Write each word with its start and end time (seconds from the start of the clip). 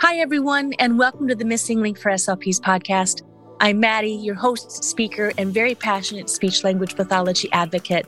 Hi, 0.00 0.18
everyone, 0.18 0.72
and 0.78 0.98
welcome 0.98 1.28
to 1.28 1.34
the 1.34 1.44
Missing 1.44 1.82
Link 1.82 1.98
for 1.98 2.10
SLPs 2.10 2.60
podcast. 2.60 3.22
I'm 3.60 3.80
Maddie, 3.80 4.12
your 4.12 4.34
host, 4.34 4.84
speaker, 4.84 5.32
and 5.36 5.52
very 5.52 5.74
passionate 5.74 6.30
speech 6.30 6.64
language 6.64 6.96
pathology 6.96 7.50
advocate. 7.52 8.06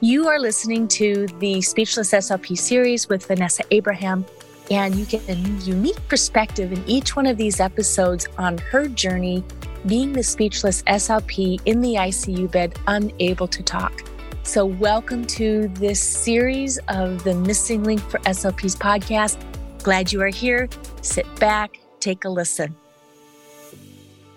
You 0.00 0.28
are 0.28 0.38
listening 0.38 0.88
to 0.88 1.26
the 1.40 1.60
Speechless 1.60 2.12
SLP 2.12 2.56
series 2.56 3.08
with 3.08 3.26
Vanessa 3.26 3.64
Abraham, 3.70 4.24
and 4.70 4.94
you 4.94 5.04
get 5.04 5.28
a 5.28 5.34
unique 5.34 6.08
perspective 6.08 6.72
in 6.72 6.82
each 6.86 7.16
one 7.16 7.26
of 7.26 7.36
these 7.36 7.60
episodes 7.60 8.28
on 8.38 8.58
her 8.58 8.88
journey 8.88 9.44
being 9.86 10.12
the 10.12 10.22
speechless 10.22 10.82
SLP 10.84 11.60
in 11.64 11.80
the 11.80 11.94
ICU 11.94 12.50
bed, 12.50 12.78
unable 12.86 13.46
to 13.48 13.62
talk. 13.62 14.02
So, 14.46 14.64
welcome 14.64 15.24
to 15.24 15.66
this 15.74 16.00
series 16.00 16.78
of 16.86 17.24
the 17.24 17.34
Missing 17.34 17.82
Link 17.82 18.00
for 18.00 18.18
SLPs 18.20 18.76
podcast. 18.76 19.38
Glad 19.82 20.12
you 20.12 20.22
are 20.22 20.28
here. 20.28 20.68
Sit 21.02 21.26
back, 21.40 21.80
take 21.98 22.24
a 22.24 22.28
listen. 22.28 22.74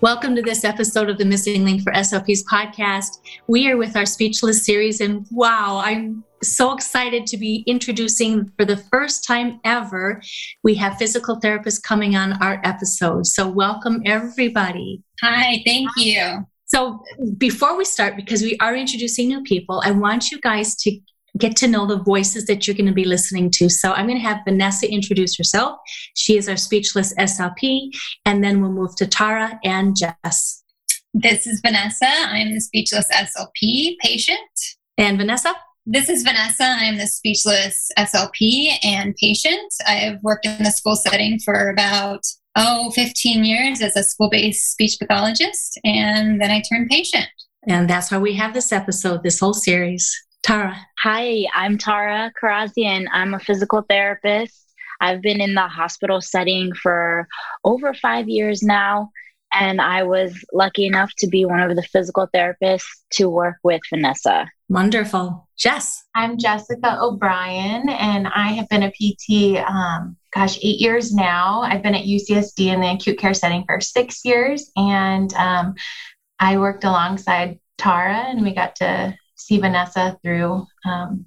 Welcome 0.01 0.35
to 0.35 0.41
this 0.41 0.65
episode 0.65 1.11
of 1.11 1.19
the 1.19 1.25
Missing 1.25 1.63
Link 1.63 1.83
for 1.83 1.93
SLPs 1.93 2.43
podcast. 2.51 3.19
We 3.45 3.69
are 3.69 3.77
with 3.77 3.95
our 3.95 4.07
Speechless 4.07 4.65
series, 4.65 4.99
and 4.99 5.27
wow, 5.29 5.79
I'm 5.85 6.23
so 6.41 6.73
excited 6.73 7.27
to 7.27 7.37
be 7.37 7.63
introducing 7.67 8.51
for 8.57 8.65
the 8.65 8.77
first 8.77 9.23
time 9.23 9.59
ever. 9.63 10.23
We 10.63 10.73
have 10.73 10.97
physical 10.97 11.39
therapists 11.39 11.83
coming 11.83 12.15
on 12.15 12.33
our 12.41 12.59
episode. 12.63 13.27
So, 13.27 13.47
welcome 13.47 14.01
everybody. 14.07 15.03
Hi, 15.21 15.61
thank 15.63 15.87
you. 15.97 16.47
So, 16.71 17.03
before 17.37 17.77
we 17.77 17.85
start, 17.85 18.15
because 18.15 18.41
we 18.41 18.57
are 18.59 18.75
introducing 18.75 19.27
new 19.27 19.41
people, 19.41 19.81
I 19.83 19.91
want 19.91 20.31
you 20.31 20.39
guys 20.39 20.75
to 20.77 20.99
get 21.37 21.55
to 21.57 21.67
know 21.67 21.85
the 21.85 21.97
voices 21.97 22.45
that 22.45 22.67
you're 22.67 22.75
going 22.75 22.87
to 22.87 22.93
be 22.93 23.05
listening 23.05 23.51
to. 23.51 23.69
So 23.69 23.91
I'm 23.93 24.07
going 24.07 24.17
to 24.17 24.23
have 24.23 24.39
Vanessa 24.45 24.91
introduce 24.91 25.37
herself. 25.37 25.77
She 26.15 26.37
is 26.37 26.49
our 26.49 26.57
speechless 26.57 27.13
SLP, 27.15 27.91
and 28.25 28.43
then 28.43 28.61
we'll 28.61 28.71
move 28.71 28.95
to 28.97 29.07
Tara 29.07 29.59
and 29.63 29.95
Jess. 29.95 30.63
This 31.13 31.47
is 31.47 31.61
Vanessa. 31.61 32.07
I'm 32.07 32.53
the 32.53 32.61
speechless 32.61 33.07
SLP 33.11 33.97
patient. 33.99 34.39
And 34.97 35.17
Vanessa? 35.17 35.55
This 35.85 36.09
is 36.09 36.23
Vanessa. 36.23 36.65
I'm 36.65 36.97
the 36.97 37.07
speechless 37.07 37.89
SLP 37.97 38.73
and 38.83 39.15
patient. 39.15 39.73
I've 39.87 40.21
worked 40.21 40.45
in 40.45 40.61
the 40.63 40.71
school 40.71 40.95
setting 40.95 41.39
for 41.39 41.69
about, 41.69 42.21
oh, 42.55 42.91
15 42.91 43.43
years 43.43 43.81
as 43.81 43.95
a 43.95 44.03
school 44.03 44.29
based 44.29 44.71
speech 44.71 44.97
pathologist, 44.99 45.79
and 45.83 46.41
then 46.41 46.51
I 46.51 46.61
turned 46.61 46.89
patient. 46.89 47.27
And 47.67 47.89
that's 47.89 48.11
why 48.11 48.17
we 48.17 48.33
have 48.35 48.53
this 48.53 48.71
episode, 48.71 49.23
this 49.23 49.39
whole 49.39 49.53
series. 49.53 50.11
Tara. 50.43 50.75
Hi, 51.03 51.45
I'm 51.53 51.77
Tara 51.77 52.31
Karazian. 52.41 53.07
I'm 53.11 53.33
a 53.33 53.39
physical 53.39 53.83
therapist. 53.89 54.65
I've 55.01 55.21
been 55.21 55.41
in 55.41 55.53
the 55.53 55.67
hospital 55.67 56.21
setting 56.21 56.73
for 56.73 57.27
over 57.63 57.93
five 57.93 58.27
years 58.27 58.63
now, 58.63 59.11
and 59.53 59.81
I 59.81 60.03
was 60.03 60.33
lucky 60.53 60.85
enough 60.85 61.11
to 61.19 61.27
be 61.27 61.45
one 61.45 61.59
of 61.59 61.75
the 61.75 61.83
physical 61.83 62.27
therapists 62.33 62.87
to 63.13 63.29
work 63.29 63.57
with 63.63 63.81
Vanessa. 63.89 64.49
Wonderful. 64.69 65.47
Jess. 65.57 66.03
I'm 66.15 66.37
Jessica 66.37 66.97
O'Brien, 67.01 67.89
and 67.89 68.27
I 68.27 68.49
have 68.53 68.69
been 68.69 68.83
a 68.83 68.91
PT, 68.91 69.57
um, 69.67 70.15
gosh, 70.33 70.57
eight 70.57 70.79
years 70.79 71.13
now. 71.13 71.61
I've 71.61 71.83
been 71.83 71.95
at 71.95 72.05
UCSD 72.05 72.67
in 72.67 72.81
the 72.81 72.91
acute 72.91 73.17
care 73.17 73.33
setting 73.33 73.63
for 73.65 73.81
six 73.81 74.23
years, 74.23 74.71
and 74.75 75.33
um, 75.33 75.75
I 76.39 76.57
worked 76.57 76.83
alongside 76.83 77.59
Tara, 77.77 78.25
and 78.27 78.43
we 78.43 78.53
got 78.53 78.75
to 78.77 79.15
see 79.35 79.59
Vanessa 79.59 80.17
through 80.21 80.65
um, 80.85 81.25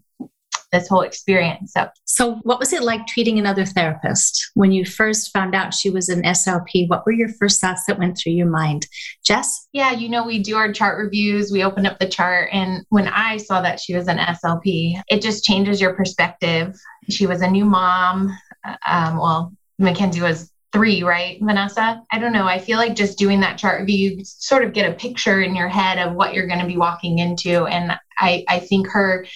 this 0.72 0.88
whole 0.88 1.02
experience. 1.02 1.72
So, 1.74 1.88
so 2.04 2.36
what 2.42 2.58
was 2.58 2.72
it 2.72 2.82
like 2.82 3.06
treating 3.06 3.38
another 3.38 3.66
therapist 3.66 4.50
when 4.54 4.72
you 4.72 4.86
first 4.86 5.30
found 5.32 5.54
out 5.54 5.74
she 5.74 5.90
was 5.90 6.08
an 6.08 6.22
SLP? 6.22 6.88
What 6.88 7.04
were 7.04 7.12
your 7.12 7.28
first 7.28 7.60
thoughts 7.60 7.84
that 7.86 7.98
went 7.98 8.16
through 8.16 8.32
your 8.32 8.48
mind, 8.48 8.86
Jess? 9.24 9.68
Yeah, 9.72 9.92
you 9.92 10.08
know, 10.08 10.26
we 10.26 10.42
do 10.42 10.56
our 10.56 10.72
chart 10.72 10.98
reviews. 10.98 11.52
We 11.52 11.62
open 11.62 11.86
up 11.86 11.98
the 11.98 12.08
chart, 12.08 12.48
and 12.52 12.84
when 12.88 13.06
I 13.06 13.36
saw 13.36 13.60
that 13.60 13.80
she 13.80 13.94
was 13.94 14.08
an 14.08 14.18
SLP, 14.18 15.00
it 15.08 15.20
just 15.20 15.44
changes 15.44 15.80
your 15.80 15.94
perspective. 15.94 16.74
She 17.10 17.26
was 17.26 17.42
a 17.42 17.50
new 17.50 17.66
mom. 17.66 18.34
Um, 18.64 19.16
well, 19.16 19.52
Mackenzie 19.78 20.20
was 20.20 20.50
three, 20.72 21.02
right, 21.02 21.38
Vanessa? 21.42 22.02
I 22.10 22.18
don't 22.18 22.32
know. 22.32 22.46
I 22.46 22.58
feel 22.58 22.78
like 22.78 22.96
just 22.96 23.18
doing 23.18 23.40
that 23.40 23.58
chart 23.58 23.80
review, 23.80 24.16
you 24.16 24.24
sort 24.24 24.64
of 24.64 24.72
get 24.72 24.90
a 24.90 24.94
picture 24.94 25.42
in 25.42 25.54
your 25.54 25.68
head 25.68 25.98
of 25.98 26.14
what 26.14 26.34
you're 26.34 26.46
going 26.46 26.60
to 26.60 26.66
be 26.66 26.78
walking 26.78 27.18
into. 27.18 27.66
And 27.66 27.92
I, 28.18 28.44
I 28.48 28.60
think 28.60 28.88
her 28.88 29.26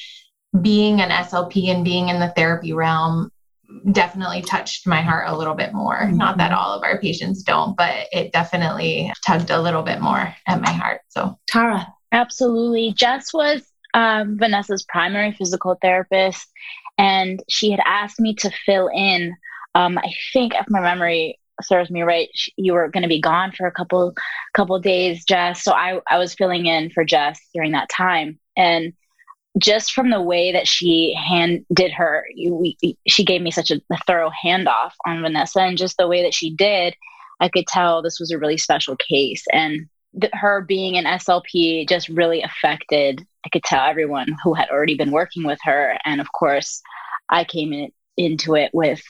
being 0.62 1.00
an 1.00 1.10
SLP 1.10 1.68
and 1.68 1.84
being 1.84 2.08
in 2.08 2.20
the 2.20 2.32
therapy 2.34 2.72
realm 2.72 3.30
definitely 3.90 4.42
touched 4.42 4.86
my 4.86 5.02
heart 5.02 5.28
a 5.28 5.36
little 5.36 5.54
bit 5.54 5.74
more. 5.74 5.98
Mm-hmm. 5.98 6.16
Not 6.16 6.38
that 6.38 6.52
all 6.52 6.72
of 6.72 6.82
our 6.82 6.98
patients 7.00 7.42
don't, 7.42 7.76
but 7.76 8.06
it 8.12 8.32
definitely 8.32 9.12
tugged 9.26 9.50
a 9.50 9.60
little 9.60 9.82
bit 9.82 10.00
more 10.00 10.34
at 10.46 10.60
my 10.60 10.70
heart. 10.70 11.00
So, 11.08 11.38
Tara. 11.48 11.86
Absolutely. 12.12 12.92
Jess 12.92 13.34
was 13.34 13.62
um, 13.92 14.38
Vanessa's 14.38 14.84
primary 14.88 15.32
physical 15.32 15.76
therapist, 15.82 16.46
and 16.98 17.42
she 17.48 17.70
had 17.70 17.80
asked 17.84 18.20
me 18.20 18.34
to 18.34 18.50
fill 18.64 18.88
in 18.88 19.36
um, 19.76 19.98
I 19.98 20.10
think 20.32 20.54
if 20.54 20.64
my 20.70 20.80
memory 20.80 21.38
serves 21.62 21.90
me 21.90 22.00
right, 22.00 22.30
you 22.56 22.72
were 22.72 22.88
going 22.88 23.02
to 23.02 23.08
be 23.08 23.20
gone 23.20 23.52
for 23.52 23.66
a 23.66 23.72
couple 23.72 24.14
couple 24.54 24.78
days, 24.80 25.24
Jess. 25.24 25.62
So 25.62 25.72
I 25.72 26.00
I 26.08 26.18
was 26.18 26.34
filling 26.34 26.64
in 26.64 26.90
for 26.90 27.04
Jess 27.04 27.38
during 27.52 27.72
that 27.72 27.90
time, 27.90 28.38
and 28.56 28.94
just 29.58 29.92
from 29.92 30.08
the 30.08 30.22
way 30.22 30.52
that 30.52 30.66
she 30.66 31.14
hand 31.14 31.66
did 31.72 31.92
her, 31.92 32.24
you, 32.34 32.54
we, 32.54 32.98
she 33.06 33.24
gave 33.24 33.42
me 33.42 33.50
such 33.50 33.70
a, 33.70 33.80
a 33.92 33.98
thorough 34.06 34.30
handoff 34.44 34.92
on 35.06 35.20
Vanessa, 35.20 35.60
and 35.60 35.76
just 35.76 35.98
the 35.98 36.08
way 36.08 36.22
that 36.22 36.34
she 36.34 36.54
did, 36.54 36.94
I 37.40 37.50
could 37.50 37.66
tell 37.66 38.00
this 38.00 38.18
was 38.18 38.30
a 38.30 38.38
really 38.38 38.58
special 38.58 38.96
case, 38.96 39.44
and 39.52 39.88
th- 40.20 40.32
her 40.34 40.60
being 40.62 40.96
an 40.96 41.04
SLP 41.04 41.88
just 41.88 42.08
really 42.08 42.42
affected. 42.42 43.24
I 43.44 43.48
could 43.48 43.64
tell 43.64 43.84
everyone 43.84 44.28
who 44.42 44.54
had 44.54 44.70
already 44.70 44.96
been 44.96 45.10
working 45.10 45.44
with 45.44 45.58
her, 45.64 45.98
and 46.04 46.20
of 46.20 46.32
course, 46.32 46.82
I 47.28 47.44
came 47.44 47.72
in, 47.72 47.92
into 48.16 48.54
it 48.54 48.70
with 48.72 49.02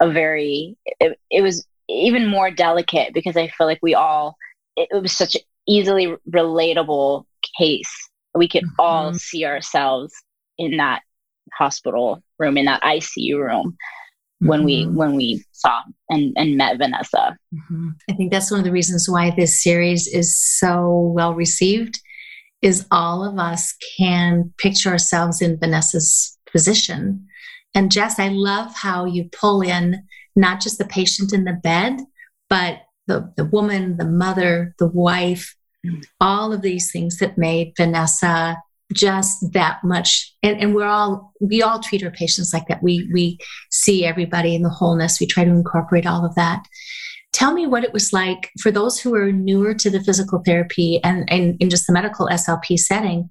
a 0.00 0.10
very 0.10 0.76
it, 1.00 1.18
it 1.30 1.42
was 1.42 1.66
even 1.88 2.26
more 2.26 2.50
delicate 2.50 3.14
because 3.14 3.36
I 3.36 3.48
feel 3.48 3.66
like 3.66 3.78
we 3.82 3.94
all 3.94 4.36
it, 4.76 4.88
it 4.90 5.02
was 5.02 5.12
such 5.12 5.34
an 5.34 5.42
easily 5.68 6.14
relatable 6.30 7.24
case. 7.58 7.92
We 8.34 8.48
could 8.48 8.64
mm-hmm. 8.64 8.80
all 8.80 9.14
see 9.14 9.44
ourselves 9.44 10.12
in 10.58 10.76
that 10.78 11.02
hospital 11.54 12.22
room, 12.38 12.56
in 12.56 12.66
that 12.66 12.82
ICU 12.82 13.38
room. 13.38 13.76
When 14.40 14.64
we 14.64 14.84
mm-hmm. 14.84 14.96
when 14.96 15.14
we 15.14 15.44
saw 15.52 15.80
and, 16.10 16.32
and 16.36 16.56
met 16.56 16.78
Vanessa. 16.78 17.36
Mm-hmm. 17.54 17.88
I 18.10 18.14
think 18.14 18.32
that's 18.32 18.50
one 18.50 18.60
of 18.60 18.64
the 18.64 18.72
reasons 18.72 19.08
why 19.08 19.30
this 19.30 19.62
series 19.62 20.06
is 20.06 20.38
so 20.38 21.12
well 21.14 21.34
received 21.34 22.00
is 22.62 22.86
all 22.90 23.24
of 23.24 23.38
us 23.38 23.74
can 23.98 24.52
picture 24.58 24.90
ourselves 24.90 25.40
in 25.40 25.58
Vanessa's 25.58 26.38
position 26.50 27.26
and 27.76 27.92
Jess, 27.92 28.18
I 28.18 28.28
love 28.28 28.74
how 28.74 29.04
you 29.04 29.28
pull 29.30 29.60
in 29.60 30.02
not 30.34 30.62
just 30.62 30.78
the 30.78 30.86
patient 30.86 31.34
in 31.34 31.44
the 31.44 31.52
bed, 31.52 32.00
but 32.48 32.80
the, 33.06 33.30
the 33.36 33.44
woman, 33.44 33.98
the 33.98 34.06
mother, 34.06 34.74
the 34.78 34.88
wife, 34.88 35.54
all 36.18 36.54
of 36.54 36.62
these 36.62 36.90
things 36.90 37.18
that 37.18 37.36
made 37.36 37.74
Vanessa 37.76 38.56
just 38.92 39.52
that 39.52 39.82
much. 39.82 40.34
And, 40.42 40.60
and 40.60 40.74
we're 40.74 40.86
all 40.86 41.32
we 41.40 41.62
all 41.62 41.80
treat 41.80 42.04
our 42.04 42.10
patients 42.10 42.52
like 42.52 42.68
that. 42.68 42.82
We 42.82 43.08
we 43.12 43.38
see 43.70 44.04
everybody 44.04 44.54
in 44.54 44.62
the 44.62 44.68
wholeness. 44.68 45.20
We 45.20 45.26
try 45.26 45.44
to 45.44 45.50
incorporate 45.50 46.06
all 46.06 46.24
of 46.24 46.34
that. 46.36 46.64
Tell 47.32 47.52
me 47.52 47.66
what 47.66 47.84
it 47.84 47.92
was 47.92 48.12
like 48.12 48.50
for 48.60 48.70
those 48.70 48.98
who 48.98 49.14
are 49.14 49.30
newer 49.30 49.74
to 49.74 49.90
the 49.90 50.02
physical 50.02 50.42
therapy 50.44 51.00
and, 51.04 51.30
and 51.30 51.56
in 51.60 51.68
just 51.68 51.86
the 51.86 51.92
medical 51.92 52.28
slp 52.28 52.78
setting. 52.78 53.30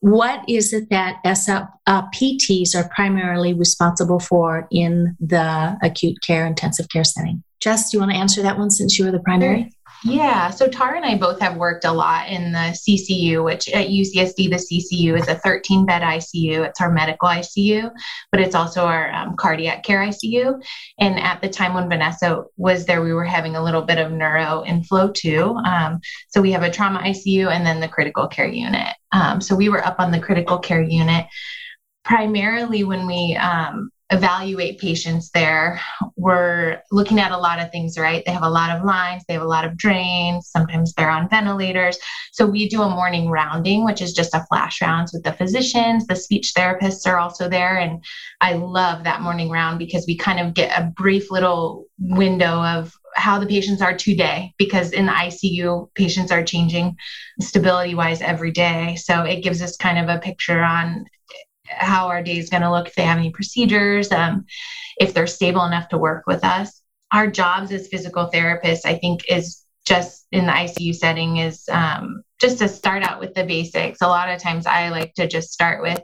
What 0.00 0.42
is 0.48 0.72
it 0.72 0.90
that 0.90 1.16
SL, 1.24 1.64
uh, 1.86 2.02
PTs 2.10 2.74
are 2.74 2.88
primarily 2.94 3.54
responsible 3.54 4.18
for 4.18 4.66
in 4.70 5.16
the 5.20 5.76
acute 5.82 6.18
care 6.26 6.46
intensive 6.46 6.88
care 6.88 7.04
setting? 7.04 7.42
Jess, 7.60 7.90
do 7.90 7.96
you 7.96 8.00
want 8.00 8.12
to 8.12 8.18
answer 8.18 8.42
that 8.42 8.58
one 8.58 8.70
since 8.70 8.98
you 8.98 9.04
were 9.04 9.12
the 9.12 9.20
primary? 9.20 9.72
Yeah, 10.04 10.50
so 10.50 10.68
Tara 10.68 10.96
and 10.96 11.04
I 11.04 11.16
both 11.16 11.40
have 11.40 11.56
worked 11.56 11.84
a 11.84 11.92
lot 11.92 12.28
in 12.28 12.52
the 12.52 12.76
CCU, 12.76 13.44
which 13.44 13.68
at 13.70 13.88
UCSD, 13.88 14.50
the 14.50 14.56
CCU 14.56 15.18
is 15.18 15.28
a 15.28 15.36
13 15.36 15.86
bed 15.86 16.02
ICU. 16.02 16.66
It's 16.66 16.80
our 16.80 16.90
medical 16.90 17.28
ICU, 17.28 17.90
but 18.30 18.40
it's 18.40 18.54
also 18.54 18.84
our 18.84 19.10
um, 19.12 19.36
cardiac 19.36 19.82
care 19.82 20.00
ICU. 20.00 20.62
And 21.00 21.18
at 21.18 21.40
the 21.40 21.48
time 21.48 21.74
when 21.74 21.88
Vanessa 21.88 22.44
was 22.56 22.86
there, 22.86 23.02
we 23.02 23.12
were 23.12 23.24
having 23.24 23.56
a 23.56 23.62
little 23.62 23.82
bit 23.82 23.98
of 23.98 24.12
neuro 24.12 24.64
inflow 24.64 25.10
too. 25.10 25.56
Um, 25.64 26.00
so 26.28 26.40
we 26.40 26.52
have 26.52 26.62
a 26.62 26.70
trauma 26.70 27.00
ICU 27.00 27.50
and 27.50 27.66
then 27.66 27.80
the 27.80 27.88
critical 27.88 28.28
care 28.28 28.48
unit. 28.48 28.94
Um, 29.12 29.40
so 29.40 29.56
we 29.56 29.68
were 29.68 29.84
up 29.84 29.96
on 29.98 30.12
the 30.12 30.20
critical 30.20 30.58
care 30.58 30.82
unit 30.82 31.26
primarily 32.04 32.84
when 32.84 33.06
we 33.06 33.36
um, 33.36 33.90
evaluate 34.10 34.78
patients 34.78 35.30
there, 35.30 35.80
we're 36.16 36.80
looking 36.92 37.18
at 37.18 37.32
a 37.32 37.36
lot 37.36 37.58
of 37.58 37.72
things, 37.72 37.98
right? 37.98 38.22
They 38.24 38.32
have 38.32 38.44
a 38.44 38.48
lot 38.48 38.76
of 38.76 38.84
lines, 38.84 39.24
they 39.26 39.34
have 39.34 39.42
a 39.42 39.48
lot 39.48 39.64
of 39.64 39.76
drains, 39.76 40.48
sometimes 40.48 40.94
they're 40.94 41.10
on 41.10 41.28
ventilators. 41.28 41.98
So 42.32 42.46
we 42.46 42.68
do 42.68 42.82
a 42.82 42.88
morning 42.88 43.30
rounding, 43.30 43.84
which 43.84 44.00
is 44.00 44.12
just 44.12 44.34
a 44.34 44.46
flash 44.48 44.80
rounds 44.80 45.12
with 45.12 45.24
the 45.24 45.32
physicians, 45.32 46.06
the 46.06 46.14
speech 46.14 46.52
therapists 46.56 47.06
are 47.06 47.18
also 47.18 47.48
there. 47.48 47.78
And 47.78 48.04
I 48.40 48.52
love 48.52 49.02
that 49.04 49.22
morning 49.22 49.50
round 49.50 49.80
because 49.80 50.04
we 50.06 50.16
kind 50.16 50.38
of 50.38 50.54
get 50.54 50.78
a 50.78 50.84
brief 50.84 51.32
little 51.32 51.86
window 51.98 52.62
of 52.62 52.94
how 53.16 53.40
the 53.40 53.46
patients 53.46 53.82
are 53.82 53.96
today 53.96 54.54
because 54.58 54.92
in 54.92 55.06
the 55.06 55.12
ICU, 55.12 55.88
patients 55.94 56.30
are 56.30 56.44
changing 56.44 56.94
stability 57.40 57.94
wise 57.94 58.20
every 58.20 58.52
day. 58.52 58.94
So 58.96 59.22
it 59.22 59.42
gives 59.42 59.62
us 59.62 59.76
kind 59.76 59.98
of 59.98 60.14
a 60.14 60.20
picture 60.20 60.62
on 60.62 61.06
how 61.68 62.08
our 62.08 62.22
day 62.22 62.38
is 62.38 62.50
going 62.50 62.62
to 62.62 62.70
look 62.70 62.88
if 62.88 62.94
they 62.94 63.02
have 63.02 63.18
any 63.18 63.30
procedures, 63.30 64.10
um, 64.12 64.46
if 64.98 65.14
they're 65.14 65.26
stable 65.26 65.64
enough 65.64 65.88
to 65.90 65.98
work 65.98 66.24
with 66.26 66.44
us. 66.44 66.82
Our 67.12 67.28
jobs 67.28 67.70
as 67.72 67.88
physical 67.88 68.30
therapists, 68.32 68.84
I 68.84 68.96
think, 68.98 69.30
is 69.30 69.64
just 69.84 70.26
in 70.32 70.46
the 70.46 70.52
ICU 70.52 70.94
setting 70.94 71.36
is 71.36 71.64
um, 71.70 72.22
just 72.40 72.58
to 72.58 72.68
start 72.68 73.04
out 73.04 73.20
with 73.20 73.34
the 73.34 73.44
basics. 73.44 74.02
A 74.02 74.08
lot 74.08 74.28
of 74.28 74.40
times 74.40 74.66
I 74.66 74.88
like 74.88 75.14
to 75.14 75.28
just 75.28 75.52
start 75.52 75.80
with 75.80 76.02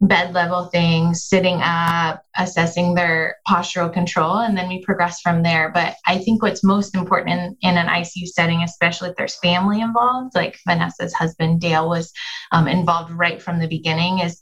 bed 0.00 0.34
level 0.34 0.66
things, 0.66 1.24
sitting 1.24 1.60
up, 1.62 2.22
assessing 2.36 2.94
their 2.94 3.36
postural 3.48 3.92
control, 3.92 4.38
and 4.38 4.56
then 4.56 4.68
we 4.68 4.82
progress 4.82 5.20
from 5.20 5.42
there. 5.42 5.70
But 5.72 5.96
I 6.06 6.18
think 6.18 6.42
what's 6.42 6.64
most 6.64 6.94
important 6.94 7.30
in, 7.30 7.70
in 7.70 7.76
an 7.76 7.86
ICU 7.86 8.26
setting, 8.26 8.62
especially 8.62 9.10
if 9.10 9.16
there's 9.16 9.36
family 9.36 9.80
involved, 9.80 10.34
like 10.34 10.58
Vanessa's 10.66 11.14
husband 11.14 11.60
Dale 11.60 11.88
was 11.88 12.12
um, 12.52 12.68
involved 12.68 13.12
right 13.12 13.40
from 13.40 13.58
the 13.58 13.68
beginning, 13.68 14.18
is 14.18 14.40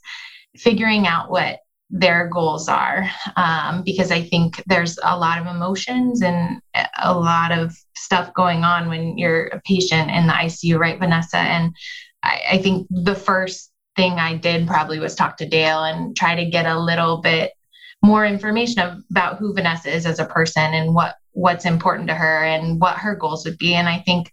figuring 0.55 1.07
out 1.07 1.29
what 1.29 1.59
their 1.89 2.27
goals 2.27 2.67
are 2.67 3.07
um, 3.35 3.83
because 3.83 4.11
I 4.11 4.23
think 4.23 4.63
there's 4.65 4.97
a 5.03 5.17
lot 5.17 5.39
of 5.39 5.47
emotions 5.47 6.23
and 6.23 6.59
a 7.01 7.13
lot 7.13 7.51
of 7.51 7.75
stuff 7.95 8.33
going 8.33 8.63
on 8.63 8.89
when 8.89 9.17
you're 9.17 9.45
a 9.47 9.61
patient 9.61 10.09
in 10.09 10.25
the 10.25 10.33
ICU, 10.33 10.79
right, 10.79 10.97
Vanessa? 10.97 11.37
And 11.37 11.75
I, 12.23 12.41
I 12.53 12.57
think 12.57 12.87
the 12.89 13.15
first 13.15 13.71
thing 13.95 14.13
I 14.13 14.35
did 14.35 14.67
probably 14.67 14.99
was 14.99 15.13
talk 15.13 15.37
to 15.37 15.47
Dale 15.47 15.83
and 15.83 16.15
try 16.15 16.35
to 16.35 16.49
get 16.49 16.65
a 16.65 16.79
little 16.79 17.21
bit 17.21 17.51
more 18.01 18.25
information 18.25 19.03
about 19.11 19.37
who 19.37 19.53
Vanessa 19.53 19.95
is 19.95 20.05
as 20.05 20.19
a 20.19 20.25
person 20.25 20.73
and 20.73 20.93
what 20.93 21.15
what's 21.33 21.65
important 21.65 22.07
to 22.07 22.15
her 22.15 22.43
and 22.43 22.79
what 22.79 22.97
her 22.97 23.15
goals 23.15 23.45
would 23.45 23.57
be. 23.57 23.73
And 23.73 23.87
I 23.87 23.99
think 23.99 24.31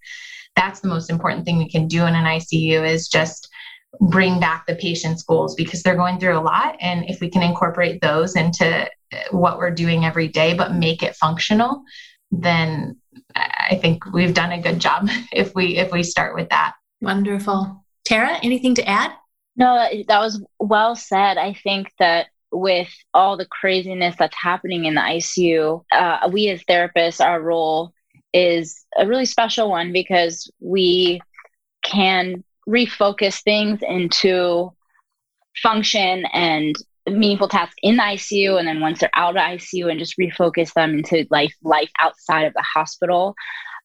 that's 0.56 0.81
the 0.81 0.88
most 0.88 1.11
important 1.11 1.44
thing 1.44 1.58
we 1.58 1.69
can 1.69 1.88
do 1.88 2.05
in 2.05 2.14
an 2.14 2.25
ICU 2.25 2.87
is 2.87 3.08
just 3.08 3.50
bring 3.98 4.38
back 4.38 4.66
the 4.66 4.76
patient's 4.76 5.22
goals 5.22 5.54
because 5.54 5.82
they're 5.82 5.96
going 5.96 6.19
through 6.19 6.38
a 6.38 6.40
lot. 6.40 6.76
And 6.81 7.08
if 7.08 7.20
we 7.20 7.28
can 7.28 7.42
incorporate 7.42 8.00
those 8.00 8.37
into 8.37 8.88
what 9.31 9.58
we're 9.58 9.72
doing 9.72 10.04
every 10.04 10.28
day, 10.28 10.54
but 10.54 10.75
make 10.75 11.02
it 11.02 11.16
functional, 11.16 11.82
then 12.31 12.96
I 13.34 13.78
think 13.81 14.04
we've 14.12 14.34
done 14.34 14.52
a 14.52 14.60
good 14.60 14.78
job 14.78 15.08
if 15.32 15.54
we 15.54 15.76
if 15.76 15.92
we 15.92 16.02
start 16.02 16.34
with 16.34 16.48
that. 16.50 16.75
Wonderful. 17.00 17.84
Tara, 18.04 18.38
anything 18.42 18.75
to 18.76 18.88
add? 18.88 19.12
No, 19.56 19.88
that 20.08 20.20
was 20.20 20.42
well 20.58 20.94
said. 20.94 21.38
I 21.38 21.54
think 21.54 21.92
that 21.98 22.28
with 22.52 22.88
all 23.14 23.37
the 23.37 23.46
craziness 23.46 24.16
that's 24.19 24.37
happening 24.37 24.84
in 24.84 24.94
the 24.94 25.00
ICU, 25.00 25.84
uh, 25.92 26.28
we 26.32 26.48
as 26.48 26.62
therapists, 26.64 27.25
our 27.25 27.40
role 27.40 27.92
is 28.32 28.84
a 28.96 29.06
really 29.06 29.25
special 29.25 29.70
one 29.70 29.92
because 29.92 30.50
we 30.60 31.20
can 31.82 32.44
refocus 32.69 33.43
things 33.43 33.81
into 33.83 34.73
function 35.62 36.25
and 36.33 36.77
meaningful 37.09 37.49
tasks 37.49 37.75
in 37.83 37.99
ICU, 37.99 38.59
and 38.59 38.69
then 38.69 38.81
once 38.81 39.01
they're 39.01 39.11
out 39.15 39.37
of 39.37 39.43
ICU, 39.43 39.91
and 39.91 39.99
just 39.99 40.19
refocus 40.19 40.73
them 40.75 40.99
into 40.99 41.27
life 41.31 41.55
life 41.62 41.91
outside 42.01 42.45
of 42.45 42.55
the 42.55 42.65
hospital. 42.75 43.35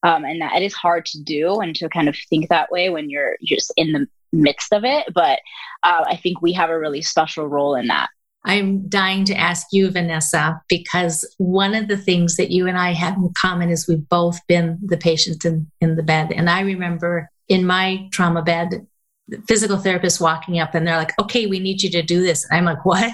Um, 0.03 0.23
and 0.23 0.39
that 0.39 0.55
it 0.55 0.63
is 0.63 0.75
hard 0.75 1.05
to 1.07 1.23
do 1.23 1.61
and 1.61 1.75
to 1.77 1.89
kind 1.89 2.07
of 2.07 2.15
think 2.29 2.49
that 2.49 2.69
way 2.69 2.91
when 2.91 3.09
you're 3.09 3.37
just 3.43 3.73
in 3.75 3.91
the 3.91 4.07
midst 4.31 4.71
of 4.71 4.83
it. 4.83 5.07
But 5.15 5.39
uh, 5.81 6.03
I 6.07 6.15
think 6.17 6.41
we 6.41 6.53
have 6.53 6.69
a 6.69 6.79
really 6.79 7.01
special 7.01 7.47
role 7.47 7.73
in 7.73 7.87
that. 7.87 8.09
I'm 8.45 8.87
dying 8.87 9.25
to 9.25 9.35
ask 9.35 9.67
you, 9.71 9.89
Vanessa, 9.89 10.61
because 10.69 11.25
one 11.39 11.73
of 11.73 11.87
the 11.87 11.97
things 11.97 12.35
that 12.35 12.51
you 12.51 12.67
and 12.67 12.77
I 12.77 12.93
have 12.93 13.15
in 13.15 13.33
common 13.35 13.71
is 13.71 13.87
we've 13.87 14.07
both 14.07 14.39
been 14.47 14.77
the 14.83 14.97
patients 14.97 15.43
in, 15.45 15.71
in 15.81 15.95
the 15.95 16.03
bed. 16.03 16.31
And 16.31 16.49
I 16.49 16.61
remember 16.61 17.31
in 17.47 17.65
my 17.65 18.07
trauma 18.11 18.41
bed, 18.41 18.87
the 19.27 19.41
physical 19.47 19.77
therapist 19.77 20.21
walking 20.21 20.59
up 20.59 20.75
and 20.75 20.87
they're 20.87 20.97
like, 20.97 21.13
okay, 21.19 21.45
we 21.45 21.59
need 21.59 21.81
you 21.81 21.89
to 21.91 22.01
do 22.01 22.21
this. 22.21 22.47
I'm 22.51 22.65
like, 22.65 22.85
what? 22.85 23.13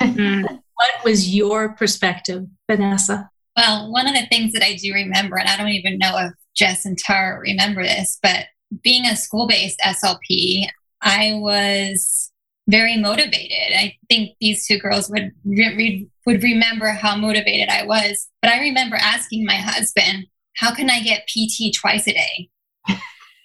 Mm. 0.00 0.42
what 0.74 1.04
was 1.04 1.34
your 1.34 1.70
perspective, 1.74 2.46
Vanessa? 2.70 3.28
Well, 3.56 3.92
one 3.92 4.06
of 4.06 4.14
the 4.14 4.26
things 4.26 4.52
that 4.52 4.62
I 4.62 4.74
do 4.74 4.92
remember, 4.92 5.38
and 5.38 5.48
I 5.48 5.56
don't 5.56 5.68
even 5.68 5.98
know 5.98 6.16
if 6.18 6.32
Jess 6.54 6.84
and 6.84 6.96
Tara 6.96 7.38
remember 7.38 7.82
this, 7.82 8.18
but 8.22 8.46
being 8.82 9.04
a 9.06 9.16
school 9.16 9.46
based 9.46 9.80
SLP, 9.80 10.68
I 11.02 11.34
was 11.34 12.30
very 12.68 12.96
motivated. 12.96 13.74
I 13.76 13.96
think 14.08 14.36
these 14.40 14.66
two 14.66 14.78
girls 14.78 15.10
would 15.10 15.32
re- 15.44 15.76
re- 15.76 16.08
would 16.26 16.42
remember 16.42 16.88
how 16.88 17.16
motivated 17.16 17.68
I 17.68 17.84
was. 17.84 18.28
But 18.42 18.52
I 18.52 18.60
remember 18.60 18.96
asking 18.96 19.44
my 19.44 19.56
husband, 19.56 20.26
"How 20.56 20.72
can 20.72 20.88
I 20.88 21.00
get 21.00 21.26
PT 21.26 21.74
twice 21.74 22.06
a 22.06 22.12
day?" 22.12 22.50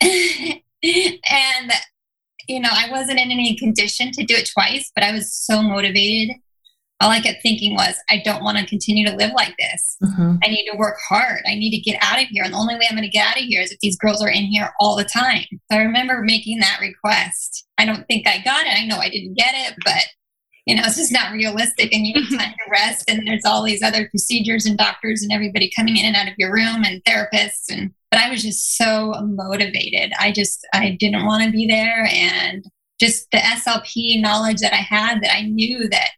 And 0.01 1.71
you 2.47 2.59
know, 2.59 2.69
I 2.71 2.91
wasn't 2.91 3.19
in 3.19 3.31
any 3.31 3.55
condition 3.55 4.11
to 4.11 4.23
do 4.23 4.35
it 4.35 4.49
twice, 4.53 4.91
but 4.93 5.03
I 5.03 5.11
was 5.11 5.33
so 5.33 5.63
motivated 5.63 6.35
all 7.01 7.09
I 7.09 7.19
kept 7.19 7.41
thinking 7.41 7.75
was, 7.75 7.95
I 8.09 8.21
don't 8.23 8.43
want 8.43 8.57
to 8.57 8.65
continue 8.65 9.05
to 9.07 9.15
live 9.15 9.31
like 9.35 9.55
this. 9.57 9.97
Mm-hmm. 10.01 10.37
I 10.43 10.47
need 10.47 10.69
to 10.71 10.77
work 10.77 10.97
hard. 11.07 11.41
I 11.45 11.55
need 11.55 11.71
to 11.71 11.79
get 11.79 12.01
out 12.01 12.21
of 12.21 12.27
here. 12.29 12.43
And 12.43 12.53
the 12.53 12.57
only 12.57 12.75
way 12.75 12.87
I'm 12.89 12.95
going 12.95 13.03
to 13.03 13.09
get 13.09 13.27
out 13.27 13.37
of 13.37 13.43
here 13.43 13.61
is 13.61 13.71
if 13.71 13.79
these 13.81 13.97
girls 13.97 14.23
are 14.23 14.29
in 14.29 14.45
here 14.45 14.73
all 14.79 14.95
the 14.95 15.03
time. 15.03 15.45
So 15.51 15.77
I 15.77 15.81
remember 15.81 16.21
making 16.21 16.59
that 16.59 16.79
request. 16.79 17.67
I 17.77 17.85
don't 17.85 18.07
think 18.07 18.27
I 18.27 18.41
got 18.43 18.65
it. 18.65 18.79
I 18.79 18.85
know 18.85 18.97
I 18.97 19.09
didn't 19.09 19.35
get 19.35 19.53
it, 19.53 19.75
but 19.83 20.07
you 20.65 20.75
know, 20.75 20.83
it's 20.85 20.95
just 20.95 21.11
not 21.11 21.33
realistic 21.33 21.93
and 21.93 22.07
you 22.07 22.13
need 22.13 22.37
time 22.37 22.53
to 22.53 22.71
rest. 22.71 23.09
And 23.09 23.27
there's 23.27 23.45
all 23.45 23.63
these 23.63 23.83
other 23.83 24.07
procedures 24.09 24.65
and 24.65 24.77
doctors 24.77 25.21
and 25.21 25.33
everybody 25.33 25.71
coming 25.75 25.97
in 25.97 26.05
and 26.05 26.15
out 26.15 26.29
of 26.29 26.35
your 26.37 26.53
room 26.53 26.83
and 26.85 27.03
therapists. 27.03 27.69
And, 27.69 27.91
but 28.15 28.23
I 28.23 28.29
was 28.29 28.43
just 28.43 28.77
so 28.77 29.11
motivated. 29.25 30.13
I 30.17 30.31
just, 30.31 30.65
I 30.73 30.95
didn't 30.97 31.25
want 31.25 31.43
to 31.43 31.51
be 31.51 31.67
there. 31.67 32.07
And 32.09 32.63
just 32.97 33.29
the 33.31 33.39
SLP 33.39 34.21
knowledge 34.21 34.59
that 34.59 34.71
I 34.71 34.77
had 34.77 35.21
that 35.21 35.35
I 35.35 35.41
knew 35.41 35.89
that 35.89 36.11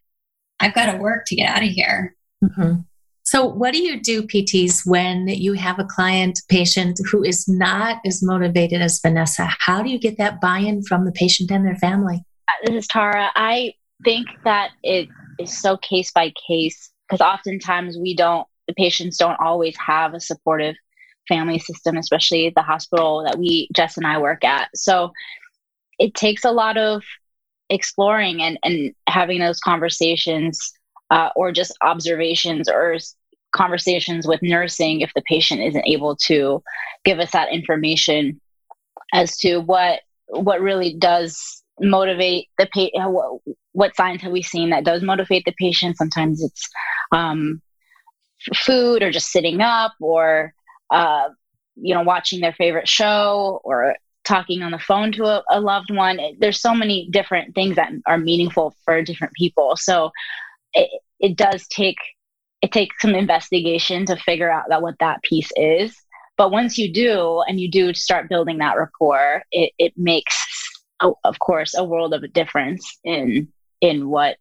I've 0.60 0.74
got 0.74 0.92
to 0.92 0.98
work 0.98 1.24
to 1.26 1.34
get 1.34 1.48
out 1.48 1.64
of 1.64 1.70
here. 1.70 2.14
Mm-hmm. 2.44 2.82
So, 3.24 3.44
what 3.44 3.74
do 3.74 3.82
you 3.82 4.00
do, 4.00 4.22
PTs, 4.22 4.86
when 4.86 5.26
you 5.26 5.54
have 5.54 5.80
a 5.80 5.84
client 5.84 6.40
patient 6.48 7.00
who 7.10 7.24
is 7.24 7.48
not 7.48 7.98
as 8.06 8.22
motivated 8.22 8.80
as 8.80 9.00
Vanessa? 9.00 9.48
How 9.58 9.82
do 9.82 9.90
you 9.90 9.98
get 9.98 10.18
that 10.18 10.40
buy 10.40 10.58
in 10.58 10.84
from 10.84 11.04
the 11.04 11.12
patient 11.12 11.50
and 11.50 11.66
their 11.66 11.76
family? 11.76 12.22
This 12.64 12.76
is 12.76 12.86
Tara. 12.86 13.30
I 13.34 13.74
think 14.04 14.28
that 14.44 14.70
it 14.84 15.08
is 15.40 15.58
so 15.58 15.76
case 15.76 16.12
by 16.12 16.32
case 16.46 16.92
because 17.08 17.20
oftentimes 17.20 17.98
we 17.98 18.14
don't, 18.14 18.46
the 18.68 18.74
patients 18.74 19.18
don't 19.18 19.38
always 19.40 19.76
have 19.84 20.14
a 20.14 20.20
supportive 20.20 20.76
family 21.28 21.58
system, 21.58 21.96
especially 21.96 22.52
the 22.56 22.62
hospital 22.62 23.22
that 23.24 23.38
we, 23.38 23.68
Jess 23.74 23.96
and 23.96 24.06
I 24.06 24.18
work 24.18 24.44
at. 24.44 24.70
So, 24.74 25.12
it 25.98 26.14
takes 26.14 26.44
a 26.44 26.52
lot 26.52 26.76
of 26.76 27.02
exploring 27.70 28.40
and, 28.42 28.58
and 28.62 28.94
having 29.08 29.40
those 29.40 29.60
conversations 29.60 30.72
uh, 31.10 31.30
or 31.36 31.52
just 31.52 31.76
observations 31.82 32.68
or 32.68 32.98
conversations 33.52 34.26
with 34.26 34.42
nursing 34.42 35.00
if 35.00 35.10
the 35.14 35.22
patient 35.22 35.60
isn't 35.62 35.86
able 35.86 36.16
to 36.16 36.62
give 37.04 37.18
us 37.18 37.30
that 37.32 37.52
information 37.52 38.40
as 39.12 39.36
to 39.38 39.58
what 39.58 40.00
what 40.28 40.60
really 40.60 40.92
does 40.94 41.62
motivate 41.80 42.48
the 42.58 42.66
patient 42.66 43.02
uh, 43.02 43.52
what, 43.72 43.96
signs 43.96 44.20
have 44.20 44.32
we 44.32 44.42
seen 44.42 44.70
that 44.70 44.84
does 44.84 45.02
motivate 45.02 45.44
the 45.46 45.54
patient 45.58 45.96
sometimes 45.96 46.42
it's 46.42 46.68
um, 47.12 47.62
food 48.54 49.02
or 49.02 49.10
just 49.10 49.30
sitting 49.30 49.62
up 49.62 49.94
or 50.00 50.52
uh, 50.90 51.28
you 51.76 51.94
know 51.94 52.02
watching 52.02 52.40
their 52.40 52.52
favorite 52.52 52.88
show 52.88 53.60
or 53.64 53.96
talking 54.24 54.62
on 54.62 54.72
the 54.72 54.78
phone 54.78 55.10
to 55.12 55.24
a, 55.24 55.42
a 55.50 55.60
loved 55.60 55.90
one. 55.90 56.20
There's 56.38 56.60
so 56.60 56.74
many 56.74 57.08
different 57.10 57.54
things 57.54 57.76
that 57.76 57.90
are 58.06 58.18
meaningful 58.18 58.74
for 58.84 59.02
different 59.02 59.32
people. 59.34 59.74
So 59.76 60.10
it, 60.74 60.90
it 61.18 61.36
does 61.36 61.66
take 61.68 61.96
it 62.60 62.72
takes 62.72 63.00
some 63.00 63.14
investigation 63.14 64.04
to 64.06 64.16
figure 64.16 64.50
out 64.50 64.64
that 64.68 64.82
what 64.82 64.98
that 65.00 65.22
piece 65.22 65.50
is. 65.56 65.96
But 66.36 66.50
once 66.50 66.78
you 66.78 66.92
do, 66.92 67.42
and 67.48 67.60
you 67.60 67.70
do 67.70 67.94
start 67.94 68.28
building 68.28 68.58
that 68.58 68.76
rapport, 68.76 69.42
it, 69.50 69.72
it 69.78 69.92
makes, 69.96 70.36
of 71.00 71.38
course, 71.40 71.74
a 71.74 71.84
world 71.84 72.14
of 72.14 72.22
a 72.22 72.28
difference 72.28 72.98
in 73.04 73.48
in 73.80 74.08
what 74.08 74.36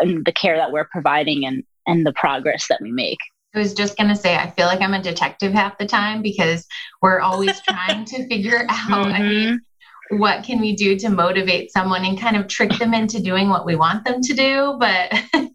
in 0.00 0.22
the 0.24 0.32
care 0.32 0.56
that 0.56 0.72
we're 0.72 0.88
providing 0.90 1.44
and 1.44 1.64
and 1.86 2.06
the 2.06 2.12
progress 2.12 2.68
that 2.68 2.80
we 2.80 2.90
make. 2.92 3.18
I 3.54 3.58
was 3.58 3.74
just 3.74 3.96
going 3.96 4.08
to 4.08 4.16
say, 4.16 4.36
I 4.36 4.50
feel 4.50 4.66
like 4.66 4.80
I'm 4.80 4.94
a 4.94 5.02
detective 5.02 5.52
half 5.52 5.78
the 5.78 5.86
time 5.86 6.22
because 6.22 6.66
we're 7.00 7.20
always 7.20 7.60
trying 7.68 8.04
to 8.06 8.26
figure 8.28 8.66
out, 8.68 9.06
mm-hmm. 9.06 9.12
I 9.12 9.22
mean, 9.22 9.48
mm-hmm. 9.54 10.18
what 10.18 10.44
can 10.44 10.60
we 10.60 10.74
do 10.74 10.98
to 10.98 11.08
motivate 11.08 11.72
someone 11.72 12.04
and 12.04 12.20
kind 12.20 12.36
of 12.36 12.48
trick 12.48 12.72
them 12.78 12.94
into 12.94 13.22
doing 13.22 13.48
what 13.48 13.64
we 13.64 13.76
want 13.76 14.04
them 14.04 14.20
to 14.20 14.34
do. 14.34 14.76
But 14.78 15.12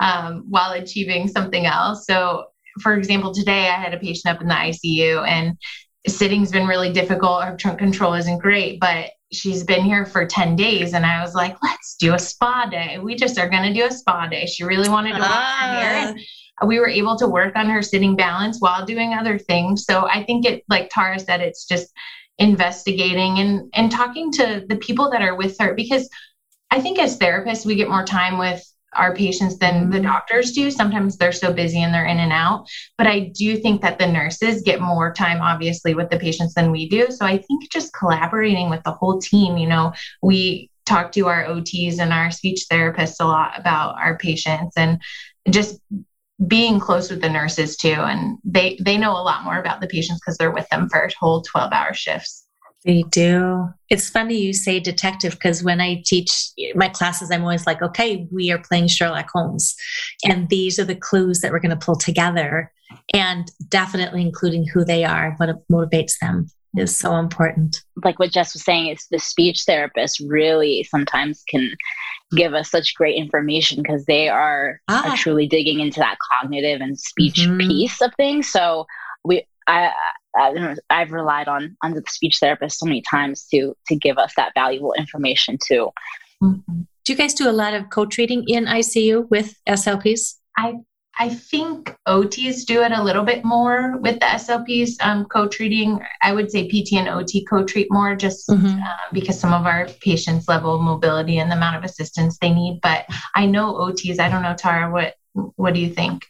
um, 0.00 0.44
while 0.48 0.72
achieving 0.72 1.28
something 1.28 1.66
else. 1.66 2.06
So, 2.06 2.46
for 2.80 2.94
example, 2.94 3.32
today 3.32 3.68
I 3.68 3.74
had 3.74 3.94
a 3.94 3.98
patient 3.98 4.34
up 4.34 4.42
in 4.42 4.48
the 4.48 4.54
ICU 4.54 5.26
and 5.26 5.56
sitting's 6.06 6.52
been 6.52 6.66
really 6.66 6.92
difficult. 6.92 7.44
Her 7.44 7.56
trunk 7.56 7.78
control 7.78 8.14
isn't 8.14 8.38
great, 8.38 8.78
but 8.80 9.10
she's 9.32 9.64
been 9.64 9.84
here 9.84 10.06
for 10.06 10.26
10 10.26 10.56
days. 10.56 10.94
And 10.94 11.04
I 11.04 11.22
was 11.22 11.34
like, 11.34 11.56
let's 11.62 11.96
do 11.96 12.14
a 12.14 12.18
spa 12.18 12.66
day. 12.66 12.98
We 12.98 13.16
just 13.16 13.38
are 13.38 13.48
going 13.48 13.64
to 13.64 13.74
do 13.78 13.86
a 13.86 13.90
spa 13.90 14.26
day. 14.26 14.46
She 14.46 14.64
really 14.64 14.88
wanted 14.88 15.14
to 15.14 15.20
ah. 15.22 15.70
work 15.72 15.82
here. 15.82 16.08
And 16.08 16.20
we 16.66 16.78
were 16.78 16.88
able 16.88 17.16
to 17.18 17.28
work 17.28 17.56
on 17.56 17.68
her 17.68 17.82
sitting 17.82 18.16
balance 18.16 18.58
while 18.60 18.84
doing 18.84 19.14
other 19.14 19.38
things. 19.38 19.84
So 19.84 20.06
I 20.06 20.24
think 20.24 20.46
it, 20.46 20.64
like 20.68 20.90
Tara 20.90 21.18
said, 21.18 21.40
it's 21.40 21.64
just 21.64 21.92
investigating 22.38 23.38
and, 23.38 23.70
and 23.74 23.90
talking 23.90 24.30
to 24.32 24.64
the 24.68 24.76
people 24.76 25.10
that 25.10 25.22
are 25.22 25.34
with 25.34 25.56
her 25.58 25.74
because 25.74 26.08
I 26.70 26.80
think 26.80 26.98
as 26.98 27.18
therapists, 27.18 27.66
we 27.66 27.74
get 27.74 27.88
more 27.88 28.04
time 28.04 28.38
with 28.38 28.62
our 28.94 29.14
patients 29.14 29.58
than 29.58 29.90
the 29.90 29.98
mm-hmm. 29.98 30.06
doctors 30.06 30.52
do. 30.52 30.70
Sometimes 30.70 31.16
they're 31.16 31.32
so 31.32 31.52
busy 31.52 31.82
and 31.82 31.92
they're 31.92 32.06
in 32.06 32.20
and 32.20 32.32
out. 32.32 32.66
But 32.96 33.06
I 33.06 33.30
do 33.34 33.56
think 33.56 33.82
that 33.82 33.98
the 33.98 34.06
nurses 34.06 34.62
get 34.62 34.80
more 34.80 35.12
time, 35.12 35.40
obviously, 35.40 35.94
with 35.94 36.10
the 36.10 36.18
patients 36.18 36.54
than 36.54 36.70
we 36.70 36.88
do. 36.88 37.10
So 37.10 37.26
I 37.26 37.38
think 37.38 37.70
just 37.70 37.92
collaborating 37.92 38.70
with 38.70 38.82
the 38.84 38.92
whole 38.92 39.20
team, 39.20 39.58
you 39.58 39.68
know, 39.68 39.92
we 40.22 40.70
talk 40.86 41.12
to 41.12 41.28
our 41.28 41.44
OTs 41.44 41.98
and 41.98 42.12
our 42.12 42.30
speech 42.30 42.64
therapists 42.70 43.16
a 43.20 43.26
lot 43.26 43.58
about 43.58 43.96
our 43.98 44.16
patients 44.16 44.74
and 44.76 45.00
just 45.50 45.78
being 46.46 46.78
close 46.78 47.10
with 47.10 47.20
the 47.20 47.28
nurses 47.28 47.76
too 47.76 47.88
and 47.88 48.38
they 48.44 48.78
they 48.80 48.96
know 48.96 49.12
a 49.12 49.22
lot 49.22 49.42
more 49.42 49.58
about 49.58 49.80
the 49.80 49.88
patients 49.88 50.20
because 50.20 50.38
they're 50.38 50.52
with 50.52 50.68
them 50.68 50.88
for 50.88 51.08
whole 51.18 51.42
12 51.42 51.72
hour 51.72 51.92
shifts 51.92 52.46
they 52.84 53.02
do. 53.10 53.68
It's 53.90 54.08
funny 54.08 54.36
you 54.36 54.52
say 54.52 54.78
detective 54.78 55.32
because 55.32 55.64
when 55.64 55.80
I 55.80 56.02
teach 56.06 56.50
my 56.74 56.88
classes, 56.88 57.30
I'm 57.30 57.42
always 57.42 57.66
like, 57.66 57.82
okay, 57.82 58.28
we 58.30 58.52
are 58.52 58.58
playing 58.58 58.88
Sherlock 58.88 59.28
Holmes. 59.32 59.74
And 60.24 60.48
these 60.48 60.78
are 60.78 60.84
the 60.84 60.94
clues 60.94 61.40
that 61.40 61.50
we're 61.50 61.58
going 61.58 61.76
to 61.76 61.84
pull 61.84 61.96
together. 61.96 62.72
And 63.12 63.50
definitely 63.68 64.22
including 64.22 64.66
who 64.66 64.84
they 64.84 65.04
are, 65.04 65.34
what 65.38 65.68
motivates 65.68 66.12
them 66.20 66.48
is 66.76 66.96
so 66.96 67.16
important. 67.16 67.82
Like 68.04 68.18
what 68.18 68.32
Jess 68.32 68.54
was 68.54 68.64
saying, 68.64 68.88
is 68.88 69.06
the 69.10 69.18
speech 69.18 69.64
therapist 69.66 70.20
really 70.20 70.84
sometimes 70.84 71.42
can 71.48 71.70
give 72.36 72.54
us 72.54 72.70
such 72.70 72.94
great 72.94 73.16
information 73.16 73.82
because 73.82 74.04
they 74.04 74.28
are, 74.28 74.80
ah. 74.88 75.12
are, 75.12 75.16
truly 75.16 75.46
digging 75.46 75.80
into 75.80 76.00
that 76.00 76.18
cognitive 76.30 76.80
and 76.80 76.98
speech 76.98 77.40
mm-hmm. 77.40 77.58
piece 77.58 78.00
of 78.02 78.12
things. 78.16 78.50
So 78.50 78.86
we 79.24 79.46
I, 79.66 79.92
I 80.36 80.76
I've 80.90 81.12
relied 81.12 81.48
on 81.48 81.76
on 81.82 81.94
the 81.94 82.02
speech 82.08 82.38
therapist 82.40 82.78
so 82.78 82.86
many 82.86 83.02
times 83.02 83.46
to 83.52 83.74
to 83.86 83.96
give 83.96 84.18
us 84.18 84.32
that 84.36 84.52
valuable 84.54 84.94
information 84.94 85.58
too. 85.66 85.90
Mm-hmm. 86.42 86.82
Do 87.04 87.12
you 87.12 87.16
guys 87.16 87.34
do 87.34 87.48
a 87.48 87.52
lot 87.52 87.72
of 87.74 87.88
co-treating 87.90 88.44
in 88.48 88.66
ICU 88.66 89.30
with 89.30 89.54
SLPs? 89.66 90.34
I 90.58 90.74
I 91.18 91.28
think 91.28 91.96
OTs 92.06 92.64
do 92.64 92.82
it 92.82 92.92
a 92.92 93.02
little 93.02 93.24
bit 93.24 93.44
more 93.44 93.96
with 93.98 94.20
the 94.20 94.26
SLPs 94.26 94.92
um, 95.00 95.24
co-treating. 95.24 96.00
I 96.22 96.32
would 96.32 96.50
say 96.50 96.68
PT 96.68 96.92
and 96.92 97.08
OT 97.08 97.44
co-treat 97.44 97.88
more 97.90 98.14
just 98.14 98.48
mm-hmm. 98.48 98.80
uh, 98.80 98.96
because 99.12 99.38
some 99.38 99.52
of 99.52 99.66
our 99.66 99.88
patients' 100.00 100.48
level 100.48 100.76
of 100.76 100.80
mobility 100.80 101.38
and 101.38 101.50
the 101.50 101.56
amount 101.56 101.76
of 101.76 101.84
assistance 101.84 102.38
they 102.38 102.52
need. 102.52 102.80
But 102.82 103.06
I 103.34 103.46
know 103.46 103.74
OTs. 103.74 104.20
I 104.20 104.28
don't 104.28 104.42
know, 104.42 104.54
Tara. 104.56 104.92
What 104.92 105.14
what 105.56 105.74
do 105.74 105.80
you 105.80 105.90
think? 105.90 106.24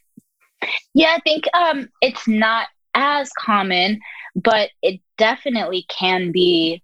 Yeah, 0.95 1.15
I 1.17 1.21
think 1.21 1.45
um, 1.55 1.89
it's 2.01 2.27
not 2.27 2.69
as 2.95 3.31
common, 3.39 4.01
but 4.35 4.71
it 4.83 5.01
definitely 5.19 5.85
can 5.89 6.33
be 6.33 6.83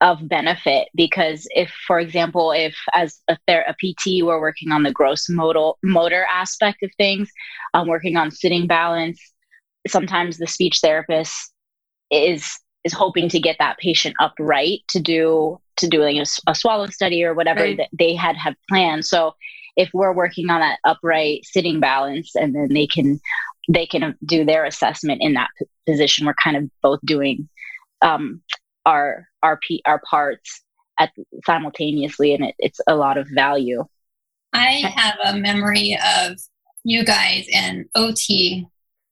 of 0.00 0.28
benefit 0.28 0.88
because 0.94 1.46
if 1.50 1.70
for 1.86 2.00
example 2.00 2.52
if 2.52 2.74
as 2.94 3.20
a, 3.28 3.36
ther- 3.46 3.64
a 3.68 3.74
pt 3.78 4.24
we're 4.24 4.40
working 4.40 4.72
on 4.72 4.82
the 4.82 4.92
gross 4.92 5.28
motor 5.28 5.72
motor 5.82 6.26
aspect 6.32 6.82
of 6.82 6.90
things 6.96 7.30
um, 7.74 7.86
working 7.86 8.16
on 8.16 8.30
sitting 8.30 8.66
balance 8.66 9.20
sometimes 9.86 10.38
the 10.38 10.46
speech 10.46 10.78
therapist 10.80 11.52
is 12.10 12.58
is 12.84 12.94
hoping 12.94 13.28
to 13.28 13.38
get 13.38 13.56
that 13.58 13.76
patient 13.78 14.14
upright 14.20 14.80
to 14.88 15.00
do 15.00 15.60
to 15.76 15.86
doing 15.86 16.18
a, 16.18 16.24
a 16.46 16.54
swallow 16.54 16.86
study 16.86 17.22
or 17.22 17.34
whatever 17.34 17.60
right. 17.62 17.76
that 17.76 17.88
they 17.92 18.14
had 18.14 18.36
had 18.36 18.56
planned 18.68 19.04
so 19.04 19.34
if 19.76 19.90
we're 19.92 20.12
working 20.14 20.50
on 20.50 20.60
that 20.60 20.78
upright 20.84 21.44
sitting 21.44 21.78
balance 21.78 22.34
and 22.34 22.54
then 22.54 22.68
they 22.70 22.86
can 22.86 23.20
they 23.68 23.86
can 23.86 24.16
do 24.24 24.44
their 24.44 24.64
assessment 24.64 25.20
in 25.22 25.34
that 25.34 25.48
position. 25.86 26.26
We're 26.26 26.34
kind 26.42 26.56
of 26.56 26.70
both 26.82 27.00
doing 27.04 27.48
um, 28.02 28.42
our 28.86 29.28
our 29.42 29.58
p 29.66 29.82
our 29.86 30.00
parts 30.08 30.62
at 30.98 31.10
simultaneously, 31.46 32.34
and 32.34 32.44
it, 32.44 32.54
it's 32.58 32.80
a 32.86 32.94
lot 32.94 33.18
of 33.18 33.26
value. 33.34 33.84
I 34.52 34.92
have 34.96 35.16
a 35.24 35.38
memory 35.38 35.98
of 36.16 36.38
you 36.84 37.04
guys 37.04 37.46
and 37.54 37.86
OT 37.94 38.66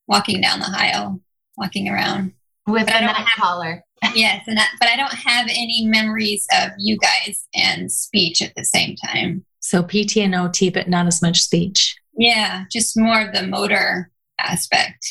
walking 0.07 0.41
down 0.41 0.61
the 0.61 0.71
aisle, 0.71 1.21
walking 1.57 1.89
around 1.89 2.33
with 2.67 2.89
a 2.89 3.01
neck 3.01 3.27
collar. 3.37 3.83
Yes, 4.15 4.45
and 4.47 4.57
that, 4.57 4.71
but 4.79 4.89
I 4.89 4.95
don't 4.95 5.13
have 5.13 5.47
any 5.49 5.85
memories 5.85 6.47
of 6.63 6.71
you 6.79 6.97
guys 6.99 7.49
and 7.53 7.91
speech 7.91 8.41
at 8.41 8.55
the 8.55 8.65
same 8.65 8.95
time. 8.95 9.45
So 9.59 9.83
PT 9.83 10.19
and 10.19 10.37
OT, 10.37 10.71
but 10.71 10.89
not 10.89 11.09
as 11.09 11.21
much 11.21 11.41
speech. 11.41 11.97
Yeah, 12.17 12.65
just 12.71 12.97
more 12.97 13.21
of 13.21 13.35
the 13.35 13.43
motor 13.43 14.13
aspect. 14.39 15.05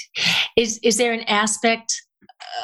Is 0.56 0.80
is 0.84 0.96
there 0.96 1.12
an 1.12 1.24
aspect, 1.24 2.02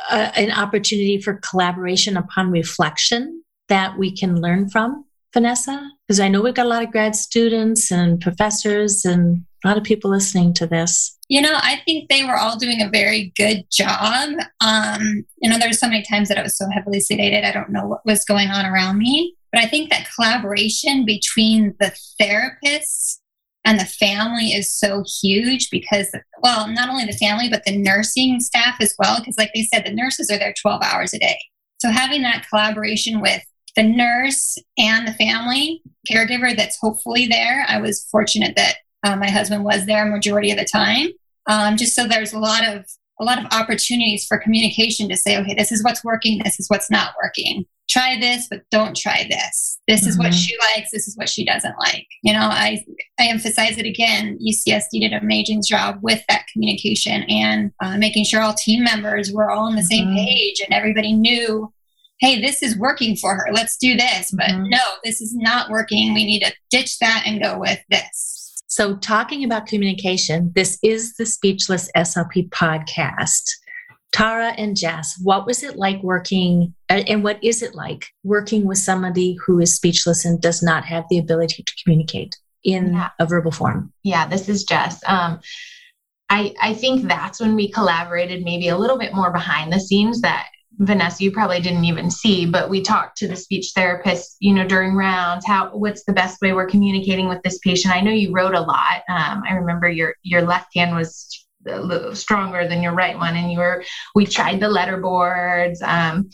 uh, 0.10 0.32
an 0.36 0.52
opportunity 0.52 1.20
for 1.20 1.36
collaboration 1.36 2.18
upon 2.18 2.52
reflection 2.52 3.44
that 3.70 3.98
we 3.98 4.16
can 4.16 4.42
learn 4.42 4.70
from, 4.70 5.06
Vanessa? 5.34 5.92
Because 6.08 6.20
I 6.20 6.28
know 6.28 6.42
we've 6.42 6.54
got 6.54 6.66
a 6.66 6.70
lot 6.70 6.84
of 6.84 6.92
grad 6.92 7.16
students 7.16 7.92
and 7.92 8.22
professors 8.22 9.06
and 9.06 9.46
a 9.64 9.68
lot 9.68 9.78
of 9.78 9.84
people 9.84 10.12
listening 10.12 10.54
to 10.56 10.68
this. 10.68 11.18
You 11.30 11.42
know, 11.42 11.54
I 11.56 11.82
think 11.86 12.10
they 12.10 12.24
were 12.26 12.38
all 12.38 12.58
doing 12.58 12.82
a 12.82 12.90
very 12.90 13.34
good 13.38 13.64
job. 13.72 14.30
Um, 14.60 15.26
you 15.42 15.50
know, 15.50 15.58
there's 15.58 15.80
so 15.80 15.88
many 15.88 16.04
times 16.04 16.30
that 16.30 16.38
I 16.38 16.44
was 16.44 16.58
so 16.58 16.70
heavily 16.72 17.00
sedated, 17.00 17.46
I 17.46 17.52
don't 17.52 17.70
know 17.70 17.88
what 17.88 18.06
was 18.06 18.26
going 18.26 18.50
on 18.50 18.66
around 18.66 18.98
me. 18.98 19.36
But 19.52 19.62
I 19.62 19.68
think 19.68 19.90
that 19.92 20.10
collaboration 20.16 21.06
between 21.06 21.76
the 21.80 21.96
therapists 22.20 23.20
and 23.66 23.80
the 23.80 23.86
family 23.86 24.54
is 24.54 24.74
so 24.74 25.04
huge 25.22 25.70
because 25.70 26.08
well 26.42 26.68
not 26.68 26.90
only 26.90 27.06
the 27.06 27.14
family 27.14 27.50
but 27.50 27.64
the 27.66 27.78
nursing 27.78 28.40
staff 28.40 28.76
as 28.80 28.96
well 29.00 29.20
because 29.20 29.38
like 29.38 29.52
they 29.54 29.64
said 29.64 29.86
the 29.86 29.94
nurses 29.94 30.30
are 30.30 30.38
there 30.38 30.54
12 30.62 30.82
hours 30.84 31.14
a 31.14 31.20
day. 31.20 31.40
So 31.80 31.90
having 31.90 32.22
that 32.22 32.46
collaboration 32.50 33.22
with 33.22 33.42
the 33.76 33.84
nurse 33.84 34.58
and 34.78 35.08
the 35.08 35.14
family 35.14 35.82
caregiver 36.10 36.56
that's 36.56 36.78
hopefully 36.80 37.26
there 37.26 37.66
i 37.68 37.80
was 37.82 38.08
fortunate 38.12 38.56
that 38.56 38.76
uh, 39.04 39.16
my 39.16 39.30
husband 39.30 39.64
was 39.64 39.86
there 39.86 40.06
majority 40.06 40.52
of 40.52 40.58
the 40.58 40.66
time. 40.66 41.10
Um, 41.48 41.78
just 41.78 41.96
so 41.96 42.08
there's 42.08 42.34
a 42.34 42.40
lot 42.40 42.68
of 42.68 42.86
a 43.24 43.26
lot 43.26 43.40
of 43.40 43.46
opportunities 43.52 44.26
for 44.26 44.38
communication 44.38 45.08
to 45.10 45.18
say 45.18 45.38
okay 45.38 45.56
this 45.56 45.72
is 45.72 45.84
what's 45.84 46.04
working 46.04 46.42
this 46.44 46.60
is 46.60 46.70
what's 46.70 46.92
not 46.92 47.14
working 47.22 47.66
try 47.94 48.18
this, 48.20 48.48
but 48.50 48.62
don't 48.72 48.96
try 48.96 49.26
this. 49.30 49.80
This 49.88 50.02
mm-hmm. 50.02 50.10
is 50.10 50.18
what 50.18 50.28
mm-hmm. 50.28 50.38
she 50.38 50.58
likes. 50.76 50.92
This 50.92 51.08
is 51.08 51.16
what 51.16 51.30
she 51.30 51.46
doesn't 51.46 51.76
like. 51.80 52.08
You 52.24 52.34
know, 52.34 52.40
I, 52.40 52.84
I 53.20 53.28
emphasize 53.28 53.78
it 53.78 53.86
again. 53.86 54.40
UCSD 54.40 55.02
did 55.02 55.14
an 55.14 55.22
amazing 55.22 55.62
job 55.68 56.00
with 56.02 56.24
that 56.28 56.46
communication 56.52 57.24
and 57.24 57.72
uh, 57.82 57.98
making 57.98 58.26
sure 58.26 58.42
all 58.42 58.54
team 58.54 58.84
members 58.84 59.32
were 59.32 59.52
all 59.52 59.68
on 59.68 59.76
the 59.76 59.84
same 59.84 60.08
mm-hmm. 60.08 60.26
page 60.26 60.62
and 60.66 60.74
everybody 60.74 61.14
knew, 61.14 61.72
hey, 62.20 62.42
this 62.42 62.64
is 62.64 62.78
working 62.78 63.16
for 63.16 63.36
her. 63.36 63.48
Let's 63.52 63.78
do 63.78 63.96
this. 63.96 64.32
But 64.32 64.50
mm-hmm. 64.50 64.70
no, 64.70 64.84
this 65.04 65.22
is 65.22 65.36
not 65.36 65.70
working. 65.70 66.14
We 66.14 66.26
need 66.26 66.44
to 66.44 66.54
ditch 66.72 67.00
that 67.00 67.24
and 67.26 67.42
go 67.42 67.60
with 67.60 67.80
this. 67.90 68.33
So, 68.74 68.96
talking 68.96 69.44
about 69.44 69.68
communication, 69.68 70.52
this 70.56 70.80
is 70.82 71.14
the 71.14 71.28
Speechless 71.28 71.92
SLP 71.96 72.50
podcast. 72.50 73.44
Tara 74.12 74.48
and 74.58 74.76
Jess, 74.76 75.14
what 75.22 75.46
was 75.46 75.62
it 75.62 75.76
like 75.76 76.02
working, 76.02 76.74
and 76.90 77.24
what 77.24 77.38
is 77.44 77.62
it 77.62 77.76
like 77.76 78.08
working 78.24 78.66
with 78.66 78.80
somebody 78.80 79.38
who 79.46 79.60
is 79.60 79.76
speechless 79.76 80.26
and 80.26 80.42
does 80.42 80.64
not 80.64 80.86
have 80.86 81.04
the 81.12 81.20
ability 81.20 81.62
to 81.62 81.74
communicate 81.84 82.36
in 82.64 82.94
yeah. 82.94 83.10
a 83.20 83.28
verbal 83.28 83.52
form? 83.52 83.94
Yeah, 84.02 84.26
this 84.26 84.50
is 84.50 84.64
Jess. 84.64 85.00
Um, 85.06 85.40
I, 86.32 86.56
I 86.60 86.74
think 86.74 87.08
that's 87.08 87.40
when 87.40 87.56
we 87.56 87.70
collaborated 87.70 88.44
maybe 88.44 88.70
a 88.70 88.78
little 88.78 88.98
bit 88.98 89.14
more 89.14 89.32
behind 89.32 89.72
the 89.72 89.80
scenes 89.80 90.22
that 90.22 90.48
Vanessa, 90.80 91.24
you 91.24 91.32
probably 91.32 91.62
didn't 91.62 91.86
even 91.86 92.10
see, 92.10 92.46
but 92.46 92.70
we 92.70 92.82
talked 92.82 93.18
to 93.18 93.28
the 93.28 93.36
speech 93.36 93.72
therapist, 93.76 94.38
you 94.40 94.54
know, 94.54 94.66
during 94.66 94.96
rounds. 94.96 95.46
How, 95.46 95.70
what's 95.70 96.04
the 96.04 96.14
best 96.14 96.42
way 96.42 96.54
we're 96.54 96.68
communicating 96.68 97.30
with 97.30 97.42
this 97.44 97.60
patient? 97.60 97.96
I 97.96 98.02
know 98.02 98.12
you 98.12 98.34
wrote 98.34 98.56
a 98.56 98.62
lot. 98.62 99.04
Um, 99.08 99.44
I 99.48 99.54
remember 99.54 99.88
your 99.88 100.16
your 100.24 100.42
left 100.42 100.76
hand 100.76 100.96
was 100.96 101.44
a 101.68 101.80
little 101.80 102.16
stronger 102.16 102.68
than 102.68 102.82
your 102.82 102.94
right 102.94 103.18
one 103.18 103.36
and 103.36 103.52
you 103.52 103.60
were 103.60 103.84
we 104.16 104.26
tried 104.26 104.60
the 104.60 104.68
letter 104.68 104.98
boards 104.98 105.82
um, 105.82 106.30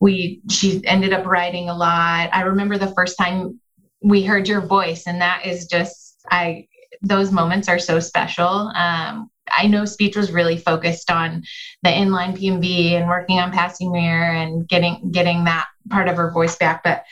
we 0.00 0.40
she 0.50 0.84
ended 0.84 1.12
up 1.12 1.26
writing 1.26 1.68
a 1.68 1.74
lot 1.74 2.28
i 2.32 2.42
remember 2.42 2.78
the 2.78 2.92
first 2.94 3.16
time 3.18 3.60
we 4.02 4.22
heard 4.22 4.48
your 4.48 4.60
voice 4.60 5.06
and 5.06 5.20
that 5.20 5.44
is 5.46 5.66
just 5.66 6.20
i 6.30 6.66
those 7.02 7.32
moments 7.32 7.68
are 7.68 7.78
so 7.78 7.98
special 7.98 8.70
um, 8.74 9.28
I 9.52 9.66
know 9.66 9.84
speech 9.84 10.16
was 10.16 10.32
really 10.32 10.56
focused 10.56 11.10
on 11.10 11.44
the 11.82 11.90
inline 11.90 12.36
PMV 12.36 12.92
and 12.92 13.08
working 13.08 13.38
on 13.38 13.52
Passy-Muir 13.52 14.32
and 14.32 14.66
getting 14.68 15.10
getting 15.10 15.44
that 15.44 15.66
part 15.90 16.08
of 16.08 16.16
her 16.16 16.30
voice 16.30 16.56
back. 16.56 16.82
But 16.82 17.04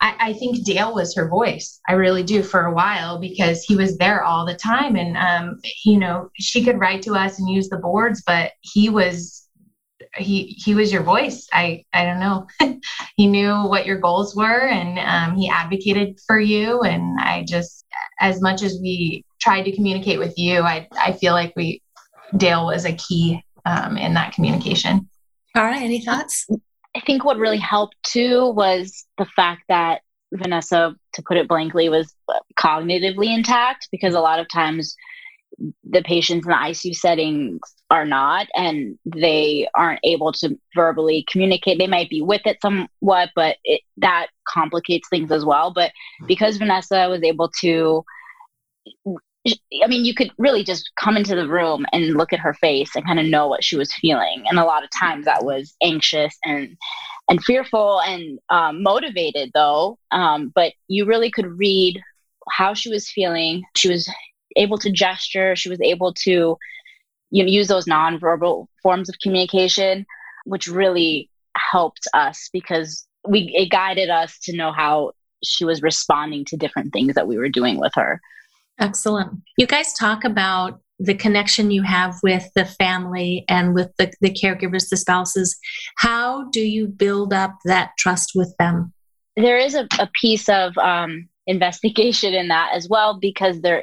I, 0.00 0.16
I, 0.18 0.32
think 0.34 0.64
Dale 0.64 0.94
was 0.94 1.14
her 1.14 1.28
voice. 1.28 1.80
I 1.88 1.92
really 1.92 2.22
do 2.22 2.42
for 2.42 2.66
a 2.66 2.74
while 2.74 3.18
because 3.18 3.62
he 3.62 3.76
was 3.76 3.96
there 3.96 4.24
all 4.24 4.44
the 4.44 4.56
time. 4.56 4.96
And, 4.96 5.16
um, 5.16 5.60
you 5.84 5.98
know, 5.98 6.30
she 6.34 6.64
could 6.64 6.80
write 6.80 7.02
to 7.02 7.14
us 7.14 7.38
and 7.38 7.48
use 7.48 7.68
the 7.68 7.78
boards, 7.78 8.22
but 8.26 8.52
he 8.60 8.88
was 8.88 9.44
he 10.16 10.56
he 10.64 10.74
was 10.74 10.92
your 10.92 11.02
voice 11.02 11.48
i 11.52 11.84
i 11.92 12.04
don't 12.04 12.20
know 12.20 12.46
he 13.16 13.26
knew 13.26 13.52
what 13.66 13.86
your 13.86 13.98
goals 13.98 14.36
were 14.36 14.68
and 14.68 14.98
um, 14.98 15.36
he 15.36 15.48
advocated 15.48 16.18
for 16.26 16.38
you 16.38 16.80
and 16.82 17.18
i 17.20 17.44
just 17.48 17.84
as 18.20 18.40
much 18.40 18.62
as 18.62 18.78
we 18.80 19.24
tried 19.44 19.62
to 19.62 19.72
communicate 19.74 20.18
with 20.18 20.34
you 20.36 20.60
i 20.62 20.88
i 20.98 21.12
feel 21.12 21.32
like 21.32 21.52
we 21.56 21.82
dale 22.36 22.66
was 22.66 22.84
a 22.84 22.92
key 22.94 23.40
um, 23.66 23.96
in 23.96 24.14
that 24.14 24.32
communication 24.32 25.08
all 25.54 25.64
right 25.64 25.82
any 25.82 26.00
thoughts 26.00 26.46
i 26.96 27.00
think 27.00 27.24
what 27.24 27.36
really 27.36 27.58
helped 27.58 27.96
too 28.02 28.50
was 28.50 29.06
the 29.18 29.26
fact 29.36 29.62
that 29.68 30.00
vanessa 30.32 30.94
to 31.12 31.22
put 31.22 31.36
it 31.36 31.46
blankly 31.46 31.88
was 31.88 32.12
cognitively 32.58 33.32
intact 33.32 33.88
because 33.92 34.14
a 34.14 34.20
lot 34.20 34.40
of 34.40 34.48
times 34.48 34.96
the 35.84 36.02
patients 36.02 36.46
in 36.46 36.50
the 36.50 36.56
ICU 36.56 36.94
settings 36.94 37.60
are 37.90 38.04
not, 38.04 38.46
and 38.54 38.98
they 39.04 39.68
aren't 39.74 40.00
able 40.02 40.32
to 40.32 40.58
verbally 40.74 41.24
communicate. 41.30 41.78
They 41.78 41.86
might 41.86 42.10
be 42.10 42.22
with 42.22 42.42
it 42.44 42.58
somewhat, 42.60 43.30
but 43.34 43.56
it, 43.64 43.82
that 43.98 44.28
complicates 44.48 45.08
things 45.08 45.30
as 45.30 45.44
well. 45.44 45.72
But 45.72 45.92
because 46.26 46.56
Vanessa 46.56 47.08
was 47.08 47.22
able 47.22 47.50
to, 47.60 48.04
I 49.46 49.86
mean, 49.88 50.04
you 50.04 50.14
could 50.14 50.30
really 50.38 50.64
just 50.64 50.90
come 50.98 51.16
into 51.16 51.34
the 51.34 51.48
room 51.48 51.84
and 51.92 52.14
look 52.14 52.32
at 52.32 52.38
her 52.40 52.54
face 52.54 52.96
and 52.96 53.04
kind 53.04 53.20
of 53.20 53.26
know 53.26 53.46
what 53.46 53.62
she 53.62 53.76
was 53.76 53.92
feeling. 53.92 54.44
And 54.48 54.58
a 54.58 54.64
lot 54.64 54.84
of 54.84 54.90
times 54.90 55.26
that 55.26 55.44
was 55.44 55.74
anxious 55.82 56.36
and 56.44 56.76
and 57.28 57.42
fearful 57.42 58.00
and 58.02 58.38
um, 58.50 58.82
motivated, 58.82 59.50
though. 59.54 59.98
Um, 60.10 60.52
but 60.54 60.74
you 60.88 61.06
really 61.06 61.30
could 61.30 61.58
read 61.58 62.00
how 62.50 62.74
she 62.74 62.90
was 62.90 63.08
feeling. 63.08 63.64
She 63.76 63.88
was 63.88 64.10
able 64.56 64.78
to 64.78 64.90
gesture. 64.90 65.56
She 65.56 65.70
was 65.70 65.80
able 65.80 66.12
to 66.24 66.58
you 67.30 67.42
know, 67.42 67.50
use 67.50 67.68
those 67.68 67.86
nonverbal 67.86 68.66
forms 68.82 69.08
of 69.08 69.18
communication, 69.20 70.06
which 70.44 70.68
really 70.68 71.30
helped 71.56 72.06
us 72.14 72.48
because 72.52 73.06
we 73.26 73.50
it 73.54 73.70
guided 73.70 74.10
us 74.10 74.38
to 74.40 74.56
know 74.56 74.70
how 74.70 75.12
she 75.42 75.64
was 75.64 75.82
responding 75.82 76.44
to 76.46 76.56
different 76.56 76.92
things 76.92 77.14
that 77.14 77.26
we 77.26 77.36
were 77.36 77.48
doing 77.48 77.78
with 77.78 77.92
her. 77.94 78.20
Excellent. 78.78 79.42
You 79.56 79.66
guys 79.66 79.92
talk 79.92 80.24
about 80.24 80.80
the 80.98 81.14
connection 81.14 81.70
you 81.70 81.82
have 81.82 82.16
with 82.22 82.48
the 82.54 82.64
family 82.64 83.44
and 83.48 83.74
with 83.74 83.90
the, 83.98 84.12
the 84.20 84.30
caregivers, 84.30 84.88
the 84.88 84.96
spouses. 84.96 85.56
How 85.96 86.48
do 86.50 86.60
you 86.60 86.86
build 86.86 87.32
up 87.32 87.56
that 87.64 87.90
trust 87.98 88.32
with 88.34 88.54
them? 88.58 88.92
There 89.36 89.58
is 89.58 89.74
a, 89.74 89.88
a 89.98 90.08
piece 90.20 90.48
of 90.48 90.76
um, 90.78 91.28
investigation 91.46 92.34
in 92.34 92.48
that 92.48 92.70
as 92.74 92.88
well 92.88 93.18
because 93.18 93.60
there 93.60 93.82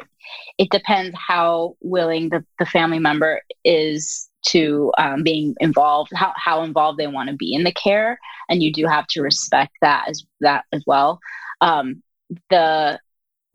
it 0.58 0.70
depends 0.70 1.16
how 1.18 1.76
willing 1.82 2.30
the, 2.30 2.44
the 2.60 2.66
family 2.66 3.00
member 3.00 3.42
is 3.66 4.30
to 4.48 4.92
um, 4.98 5.24
being 5.24 5.54
involved 5.60 6.10
how, 6.14 6.34
how 6.36 6.64
involved 6.64 6.98
they 6.98 7.08
want 7.08 7.30
to 7.30 7.36
be 7.36 7.54
in 7.54 7.64
the 7.64 7.72
care 7.72 8.20
and 8.50 8.64
you 8.64 8.72
do 8.72 8.88
have 8.88 9.06
to 9.08 9.22
respect 9.22 9.72
that 9.82 10.06
as 10.08 10.24
that 10.40 10.64
as 10.72 10.84
well 10.88 11.20
um, 11.60 12.02
the 12.50 13.00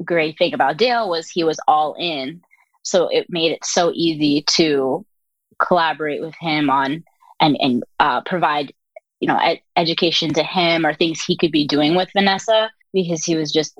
great 0.05 0.39
thing 0.39 0.55
about 0.55 0.77
dale 0.77 1.09
was 1.09 1.29
he 1.29 1.45
was 1.45 1.59
all 1.67 1.95
in. 1.99 2.43
So 2.83 3.09
it 3.09 3.27
made 3.29 3.53
it 3.53 3.65
so 3.65 3.93
easy 3.95 4.45
to 4.57 5.05
collaborate 5.61 6.21
with 6.21 6.35
him 6.41 6.71
on 6.71 7.05
and 7.41 7.57
and 7.61 7.83
uh, 8.01 8.21
provide 8.23 8.73
you 9.21 9.29
know 9.29 9.39
ed- 9.39 9.61
education 9.77 10.33
to 10.35 10.43
him 10.43 10.85
or 10.85 10.95
things 10.95 11.23
he 11.23 11.37
could 11.37 11.53
be 11.53 11.67
doing 11.67 11.95
with 11.95 12.11
vanessa 12.15 12.71
because 12.93 13.25
he 13.25 13.37
was 13.37 13.53
just 13.53 13.77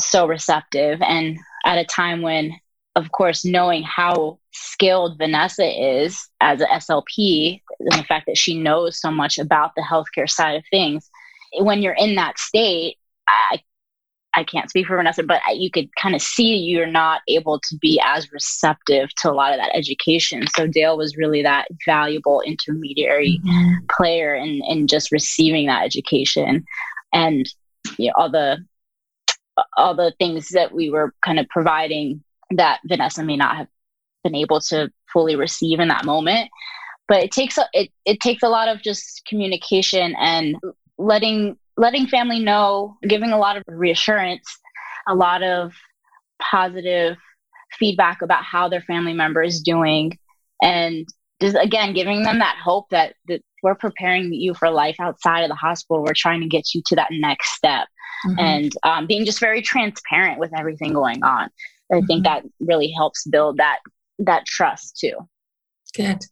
so 0.00 0.26
receptive. 0.26 1.00
And 1.02 1.38
at 1.64 1.78
a 1.78 1.84
time 1.84 2.22
when 2.22 2.52
of 2.94 3.10
course 3.12 3.44
knowing 3.44 3.82
how 3.82 4.38
skilled 4.52 5.16
vanessa 5.16 5.64
is 5.64 6.28
as 6.40 6.60
an 6.60 6.66
slp 6.72 7.60
and 7.80 7.92
the 7.92 8.04
fact 8.04 8.26
that 8.26 8.36
she 8.36 8.58
knows 8.58 9.00
so 9.00 9.10
much 9.10 9.38
about 9.38 9.72
the 9.74 9.82
healthcare 9.82 10.28
side 10.28 10.56
of 10.56 10.64
things 10.70 11.08
when 11.58 11.80
you're 11.80 11.94
in 11.94 12.16
that 12.16 12.38
state 12.38 12.96
i 13.28 13.58
I 14.34 14.44
can't 14.44 14.70
speak 14.70 14.86
for 14.86 14.96
Vanessa, 14.96 15.22
but 15.22 15.42
you 15.54 15.70
could 15.70 15.94
kind 15.96 16.14
of 16.14 16.22
see 16.22 16.56
you're 16.56 16.86
not 16.86 17.20
able 17.28 17.58
to 17.58 17.76
be 17.80 18.00
as 18.02 18.32
receptive 18.32 19.10
to 19.16 19.30
a 19.30 19.34
lot 19.34 19.52
of 19.52 19.58
that 19.58 19.76
education. 19.76 20.46
So 20.56 20.66
Dale 20.66 20.96
was 20.96 21.16
really 21.16 21.42
that 21.42 21.68
valuable 21.84 22.40
intermediary 22.40 23.40
mm-hmm. 23.44 23.86
player 23.90 24.34
in, 24.34 24.62
in 24.66 24.86
just 24.86 25.12
receiving 25.12 25.66
that 25.66 25.84
education 25.84 26.64
and 27.12 27.46
you 27.98 28.06
know, 28.06 28.14
all 28.16 28.30
the 28.30 28.64
all 29.76 29.94
the 29.94 30.14
things 30.18 30.48
that 30.48 30.72
we 30.72 30.88
were 30.88 31.12
kind 31.24 31.38
of 31.38 31.46
providing 31.48 32.22
that 32.50 32.80
Vanessa 32.86 33.22
may 33.22 33.36
not 33.36 33.56
have 33.56 33.68
been 34.24 34.34
able 34.34 34.60
to 34.60 34.90
fully 35.12 35.36
receive 35.36 35.78
in 35.78 35.88
that 35.88 36.04
moment. 36.04 36.50
But 37.08 37.22
it 37.22 37.32
takes 37.32 37.58
a, 37.58 37.66
it, 37.72 37.90
it 38.06 38.20
takes 38.20 38.42
a 38.42 38.48
lot 38.48 38.68
of 38.68 38.82
just 38.82 39.22
communication 39.26 40.14
and 40.18 40.56
letting 40.96 41.58
letting 41.76 42.06
family 42.06 42.40
know, 42.40 42.96
giving 43.02 43.30
a 43.30 43.38
lot 43.38 43.56
of 43.56 43.62
reassurance, 43.66 44.46
a 45.08 45.14
lot 45.14 45.42
of 45.42 45.72
positive 46.40 47.16
feedback 47.78 48.22
about 48.22 48.44
how 48.44 48.68
their 48.68 48.82
family 48.82 49.12
member 49.12 49.42
is 49.42 49.60
doing, 49.60 50.18
and 50.62 51.06
just 51.40 51.56
again 51.56 51.92
giving 51.92 52.22
them 52.22 52.38
that 52.38 52.56
hope 52.62 52.88
that 52.90 53.14
that 53.28 53.42
we're 53.62 53.74
preparing 53.74 54.32
you 54.32 54.54
for 54.54 54.70
life 54.70 54.96
outside 55.00 55.42
of 55.42 55.48
the 55.48 55.54
hospital. 55.54 56.02
We're 56.02 56.14
trying 56.14 56.40
to 56.40 56.48
get 56.48 56.74
you 56.74 56.82
to 56.86 56.96
that 56.96 57.08
next 57.10 57.54
step 57.54 57.88
mm-hmm. 58.26 58.38
and 58.38 58.72
um, 58.82 59.06
being 59.06 59.24
just 59.24 59.40
very 59.40 59.62
transparent 59.62 60.38
with 60.38 60.50
everything 60.58 60.92
going 60.92 61.22
on. 61.22 61.48
I 61.90 61.96
mm-hmm. 61.96 62.06
think 62.06 62.24
that 62.24 62.44
really 62.60 62.90
helps 62.90 63.26
build 63.26 63.58
that 63.58 63.78
that 64.20 64.46
trust 64.46 64.98
too. 64.98 65.14
Good, 65.94 66.24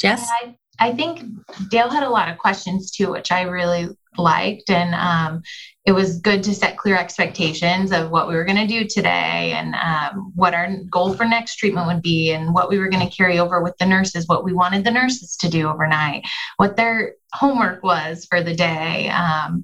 Jess. 0.00 0.28
I, 0.42 0.56
I 0.78 0.92
think 0.92 1.22
Dale 1.70 1.90
had 1.90 2.02
a 2.02 2.10
lot 2.10 2.30
of 2.30 2.38
questions 2.38 2.90
too, 2.90 3.10
which 3.10 3.32
I 3.32 3.42
really 3.42 3.88
liked. 4.18 4.70
And 4.70 4.94
um, 4.94 5.42
it 5.86 5.92
was 5.92 6.18
good 6.18 6.42
to 6.42 6.54
set 6.54 6.76
clear 6.76 6.96
expectations 6.96 7.92
of 7.92 8.10
what 8.10 8.26
we 8.26 8.34
were 8.34 8.44
going 8.44 8.56
to 8.56 8.66
do 8.66 8.86
today 8.86 9.52
and 9.52 9.74
um, 9.76 10.32
what 10.34 10.52
our 10.52 10.76
goal 10.90 11.14
for 11.14 11.24
next 11.24 11.56
treatment 11.56 11.86
would 11.86 12.02
be 12.02 12.32
and 12.32 12.52
what 12.52 12.68
we 12.68 12.78
were 12.78 12.88
going 12.88 13.08
to 13.08 13.16
carry 13.16 13.38
over 13.38 13.62
with 13.62 13.76
the 13.78 13.86
nurses, 13.86 14.26
what 14.26 14.44
we 14.44 14.52
wanted 14.52 14.84
the 14.84 14.90
nurses 14.90 15.36
to 15.36 15.48
do 15.48 15.68
overnight, 15.68 16.24
what 16.56 16.76
their 16.76 17.14
homework 17.32 17.82
was 17.84 18.26
for 18.28 18.42
the 18.42 18.54
day. 18.54 19.08
Um, 19.10 19.62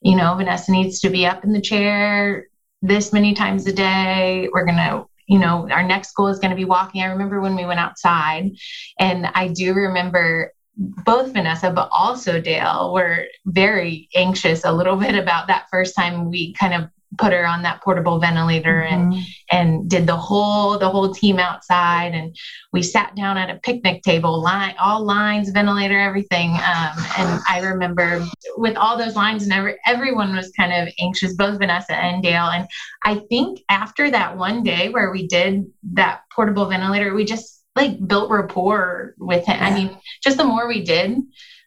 you 0.00 0.16
know, 0.16 0.34
Vanessa 0.36 0.70
needs 0.70 1.00
to 1.00 1.10
be 1.10 1.26
up 1.26 1.42
in 1.42 1.52
the 1.52 1.60
chair 1.60 2.46
this 2.80 3.12
many 3.12 3.34
times 3.34 3.66
a 3.66 3.72
day. 3.72 4.48
We're 4.52 4.66
going 4.66 4.76
to 4.76 5.06
you 5.26 5.38
know, 5.38 5.68
our 5.70 5.82
next 5.82 6.12
goal 6.12 6.28
is 6.28 6.38
going 6.38 6.50
to 6.50 6.56
be 6.56 6.66
walking. 6.66 7.02
I 7.02 7.06
remember 7.06 7.40
when 7.40 7.56
we 7.56 7.64
went 7.64 7.80
outside, 7.80 8.50
and 8.98 9.26
I 9.34 9.48
do 9.48 9.72
remember 9.72 10.52
both 10.76 11.32
Vanessa, 11.32 11.70
but 11.70 11.88
also 11.92 12.40
Dale 12.40 12.92
were 12.92 13.26
very 13.46 14.08
anxious 14.14 14.64
a 14.64 14.72
little 14.72 14.96
bit 15.04 15.14
about 15.14 15.46
that 15.48 15.66
first 15.70 15.94
time 15.96 16.30
we 16.30 16.52
kind 16.54 16.74
of 16.74 16.90
put 17.18 17.32
her 17.32 17.46
on 17.46 17.62
that 17.62 17.82
portable 17.82 18.18
ventilator 18.18 18.86
mm-hmm. 18.88 19.12
and 19.12 19.24
and 19.50 19.90
did 19.90 20.06
the 20.06 20.16
whole 20.16 20.78
the 20.78 20.88
whole 20.88 21.12
team 21.12 21.38
outside. 21.38 22.14
And 22.14 22.36
we 22.72 22.82
sat 22.82 23.14
down 23.14 23.36
at 23.36 23.50
a 23.50 23.60
picnic 23.60 24.02
table 24.02 24.42
line 24.42 24.74
all 24.80 25.04
lines 25.04 25.50
ventilator 25.50 25.98
everything. 25.98 26.50
Um, 26.50 26.92
and 27.18 27.40
i 27.48 27.60
remember 27.62 28.24
with 28.56 28.76
all 28.76 28.96
those 28.96 29.16
lines 29.16 29.44
and 29.44 29.52
every, 29.52 29.76
everyone 29.86 30.34
was 30.34 30.50
kind 30.56 30.72
of 30.72 30.92
anxious 31.00 31.34
both 31.34 31.58
vanessa 31.58 31.94
and 31.94 32.22
dale. 32.22 32.46
And 32.46 32.66
i 33.04 33.16
think 33.28 33.60
after 33.68 34.10
that 34.10 34.36
one 34.36 34.62
day 34.62 34.88
where 34.88 35.10
we 35.10 35.26
did 35.26 35.64
that 35.92 36.22
portable 36.34 36.66
ventilator 36.66 37.14
we 37.14 37.24
just 37.24 37.53
like 37.76 38.06
built 38.06 38.30
rapport 38.30 39.14
with 39.18 39.46
him. 39.46 39.56
Yeah. 39.56 39.66
I 39.66 39.74
mean, 39.74 39.96
just 40.22 40.36
the 40.36 40.44
more 40.44 40.68
we 40.68 40.84
did 40.84 41.18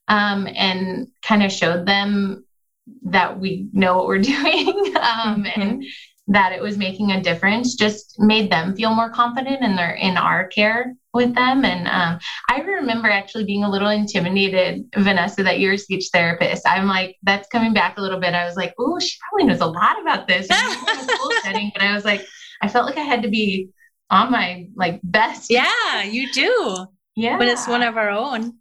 um, 0.08 0.48
and 0.48 1.08
kind 1.22 1.44
of 1.44 1.52
showed 1.52 1.86
them 1.86 2.46
that 3.04 3.40
we 3.40 3.68
know 3.74 3.98
what 3.98 4.08
we're 4.08 4.20
doing 4.22 4.68
um, 4.98 5.44
mm-hmm. 5.44 5.62
and 5.62 5.86
that 6.30 6.52
it 6.52 6.62
was 6.62 6.78
making 6.78 7.12
a 7.12 7.22
difference 7.22 7.76
just 7.76 8.20
made 8.20 8.52
them 8.52 8.76
feel 8.76 8.94
more 8.94 9.10
confident 9.10 9.62
in 9.62 9.76
their 9.76 9.94
in 9.94 10.18
our 10.18 10.48
care 10.48 10.94
with 11.14 11.34
them 11.36 11.64
and 11.64 11.88
um, 11.88 12.20
i 12.50 12.60
remember 12.60 13.10
actually 13.10 13.46
being 13.46 13.64
a 13.64 13.70
little 13.70 13.90
intimidated 13.90 14.84
vanessa 14.98 15.42
that 15.42 15.60
you're 15.60 15.74
a 15.74 15.78
speech 15.78 16.10
therapist 16.12 16.68
i'm 16.68 16.86
like 16.86 17.16
that's 17.24 17.48
coming 17.48 17.74
back 17.74 17.98
a 17.98 18.02
little 18.02 18.20
bit 18.20 18.34
i 18.34 18.46
was 18.46 18.58
like 18.58 18.74
oh 18.78 19.00
she 19.00 19.18
probably 19.22 19.48
knows 19.48 19.62
a 19.62 19.66
lot 19.66 20.02
about 20.02 20.28
this 20.28 20.48
setting 21.44 21.72
but 21.74 21.82
i 21.82 21.94
was 21.94 22.04
like 22.04 22.26
i 22.62 22.68
felt 22.68 22.86
like 22.86 22.98
i 22.98 23.02
had 23.02 23.24
to 23.24 23.30
be 23.30 23.70
on 24.10 24.32
my 24.32 24.68
like 24.76 25.00
best. 25.04 25.50
Yeah, 25.50 26.04
you 26.04 26.32
do. 26.32 26.88
Yeah. 27.16 27.38
But 27.38 27.48
it's 27.48 27.68
one 27.68 27.84
of 27.84 27.98
our 27.98 28.10
own. 28.10 28.54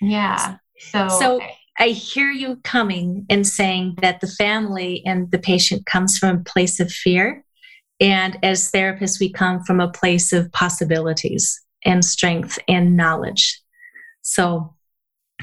Yeah. 0.00 0.56
So 0.78 1.08
So 1.08 1.40
I 1.78 1.88
hear 1.88 2.30
you 2.30 2.56
coming 2.64 3.24
and 3.30 3.46
saying 3.46 3.96
that 4.02 4.20
the 4.20 4.26
family 4.26 5.02
and 5.06 5.30
the 5.30 5.38
patient 5.38 5.86
comes 5.86 6.18
from 6.18 6.36
a 6.36 6.44
place 6.44 6.80
of 6.80 6.92
fear. 6.92 7.44
And 8.00 8.38
as 8.42 8.70
therapists, 8.70 9.20
we 9.20 9.32
come 9.32 9.62
from 9.64 9.80
a 9.80 9.90
place 9.90 10.32
of 10.32 10.50
possibilities 10.52 11.60
and 11.84 12.04
strength 12.04 12.58
and 12.68 12.96
knowledge. 12.96 13.60
So 14.22 14.71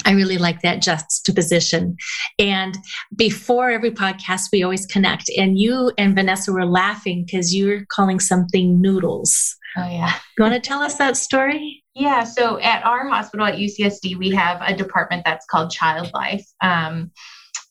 I 0.05 0.11
really 0.11 0.37
like 0.37 0.61
that 0.61 0.81
juxtaposition. 0.81 1.97
And 2.37 2.77
before 3.15 3.69
every 3.69 3.91
podcast, 3.91 4.45
we 4.51 4.63
always 4.63 4.85
connect. 4.85 5.29
And 5.37 5.57
you 5.57 5.91
and 5.97 6.15
Vanessa 6.15 6.51
were 6.51 6.65
laughing 6.65 7.25
because 7.25 7.55
you're 7.55 7.85
calling 7.91 8.19
something 8.19 8.81
noodles. 8.81 9.55
Oh, 9.77 9.87
yeah. 9.87 10.13
You 10.37 10.43
want 10.43 10.55
to 10.55 10.59
tell 10.59 10.81
us 10.81 10.95
that 10.95 11.15
story? 11.15 11.83
Yeah. 11.93 12.23
So 12.23 12.59
at 12.59 12.83
our 12.85 13.07
hospital 13.07 13.45
at 13.45 13.55
UCSD, 13.55 14.17
we 14.17 14.31
have 14.31 14.61
a 14.61 14.75
department 14.75 15.23
that's 15.25 15.45
called 15.45 15.71
Child 15.71 16.11
Life. 16.13 16.45
Um, 16.61 17.11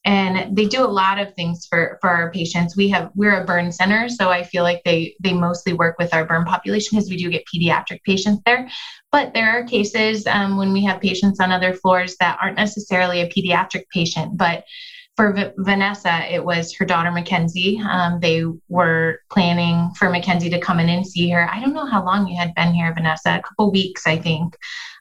and 0.09 0.57
they 0.57 0.65
do 0.65 0.83
a 0.83 0.89
lot 0.89 1.19
of 1.19 1.35
things 1.35 1.67
for 1.69 1.99
for 2.01 2.09
our 2.09 2.31
patients 2.33 2.75
we 2.75 2.89
have 2.89 3.11
we're 3.15 3.43
a 3.43 3.45
burn 3.45 3.71
center 3.71 4.09
so 4.09 4.31
i 4.31 4.43
feel 4.43 4.63
like 4.63 4.83
they 4.85 5.15
they 5.21 5.35
mostly 5.35 5.75
work 5.75 5.97
with 5.99 6.15
our 6.15 6.25
burn 6.25 6.47
population 6.47 6.97
because 6.97 7.11
we 7.11 7.17
do 7.17 7.31
get 7.31 7.45
pediatric 7.55 8.03
patients 8.05 8.41
there 8.47 8.67
but 9.13 9.35
there 9.35 9.51
are 9.51 9.65
cases 9.65 10.27
um, 10.27 10.57
when 10.57 10.73
we 10.73 10.83
have 10.83 11.01
patients 11.01 11.41
on 11.41 11.53
other 11.53 11.75
floors 11.75 12.17
that 12.21 12.39
aren't 12.41 12.57
necessarily 12.57 13.21
a 13.21 13.29
pediatric 13.29 13.85
patient 13.93 14.37
but 14.37 14.65
for 15.15 15.33
v- 15.33 15.51
Vanessa, 15.59 16.33
it 16.33 16.45
was 16.45 16.73
her 16.77 16.85
daughter 16.85 17.11
Mackenzie. 17.11 17.83
Um, 17.91 18.21
they 18.21 18.45
were 18.69 19.19
planning 19.33 19.91
for 19.99 20.09
Mackenzie 20.11 20.49
to 20.51 20.61
come 20.61 20.79
in 20.79 20.89
and 20.89 21.05
see 21.05 21.29
her. 21.31 21.51
I 21.51 21.59
don't 21.59 21.75
know 21.75 21.87
how 21.87 22.05
long 22.05 22.29
you 22.29 22.37
had 22.39 22.55
been 22.55 22.73
here, 22.73 22.95
Vanessa, 22.95 23.31
a 23.31 23.43
couple 23.43 23.73
weeks, 23.73 24.07
I 24.07 24.17
think. 24.17 24.57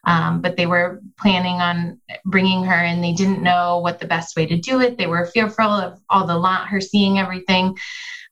Um, 0.08 0.42
but 0.42 0.56
they 0.56 0.66
were 0.66 1.02
planning 1.20 1.56
on 1.56 2.00
bringing 2.26 2.64
her, 2.64 2.74
and 2.74 3.04
they 3.04 3.14
didn't 3.14 3.44
know 3.44 3.80
what 3.80 4.00
the 4.00 4.08
best 4.08 4.36
way 4.36 4.46
to 4.48 4.58
do 4.58 4.82
it. 4.82 4.98
They 4.98 5.08
were 5.08 5.26
fearful 5.26 5.66
of 5.66 6.00
all 6.10 6.26
the 6.26 6.38
lot, 6.38 6.70
her 6.70 6.82
seeing 6.82 7.20
everything. 7.20 7.78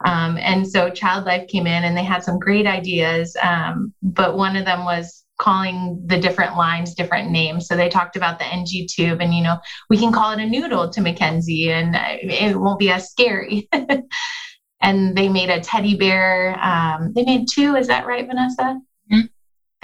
Um, 0.04 0.38
and 0.38 0.68
so 0.68 0.90
Child 0.90 1.26
Life 1.26 1.48
came 1.48 1.68
in 1.68 1.84
and 1.84 1.96
they 1.96 2.04
had 2.04 2.24
some 2.24 2.40
great 2.40 2.68
ideas. 2.68 3.36
Um, 3.42 3.94
but 4.02 4.36
one 4.36 4.56
of 4.56 4.66
them 4.66 4.86
was 4.86 5.24
calling 5.38 6.02
the 6.06 6.20
different 6.20 6.56
lines 6.58 6.96
different 6.96 7.30
names. 7.30 7.68
So 7.68 7.76
they 7.76 7.90
talked 7.90 8.16
about 8.16 8.40
the 8.40 8.46
NG 8.46 8.88
tube, 8.90 9.22
and 9.22 9.34
you 9.34 9.44
know, 9.44 9.58
we 9.90 9.98
can 9.98 10.12
call 10.12 10.32
it 10.32 10.40
a 10.40 10.46
noodle 10.46 10.90
to 10.90 11.02
Mackenzie, 11.02 11.72
and 11.72 11.96
it 11.96 12.56
won't 12.60 12.80
be 12.80 12.90
as 12.90 13.10
scary. 13.12 13.68
and 14.82 15.16
they 15.16 15.30
made 15.30 15.50
a 15.50 15.60
teddy 15.60 15.96
bear. 15.96 16.58
Um, 16.62 17.12
they 17.14 17.24
made 17.24 17.48
two. 17.52 17.76
Is 17.76 17.88
that 17.88 18.06
right, 18.06 18.26
Vanessa? 18.26 18.80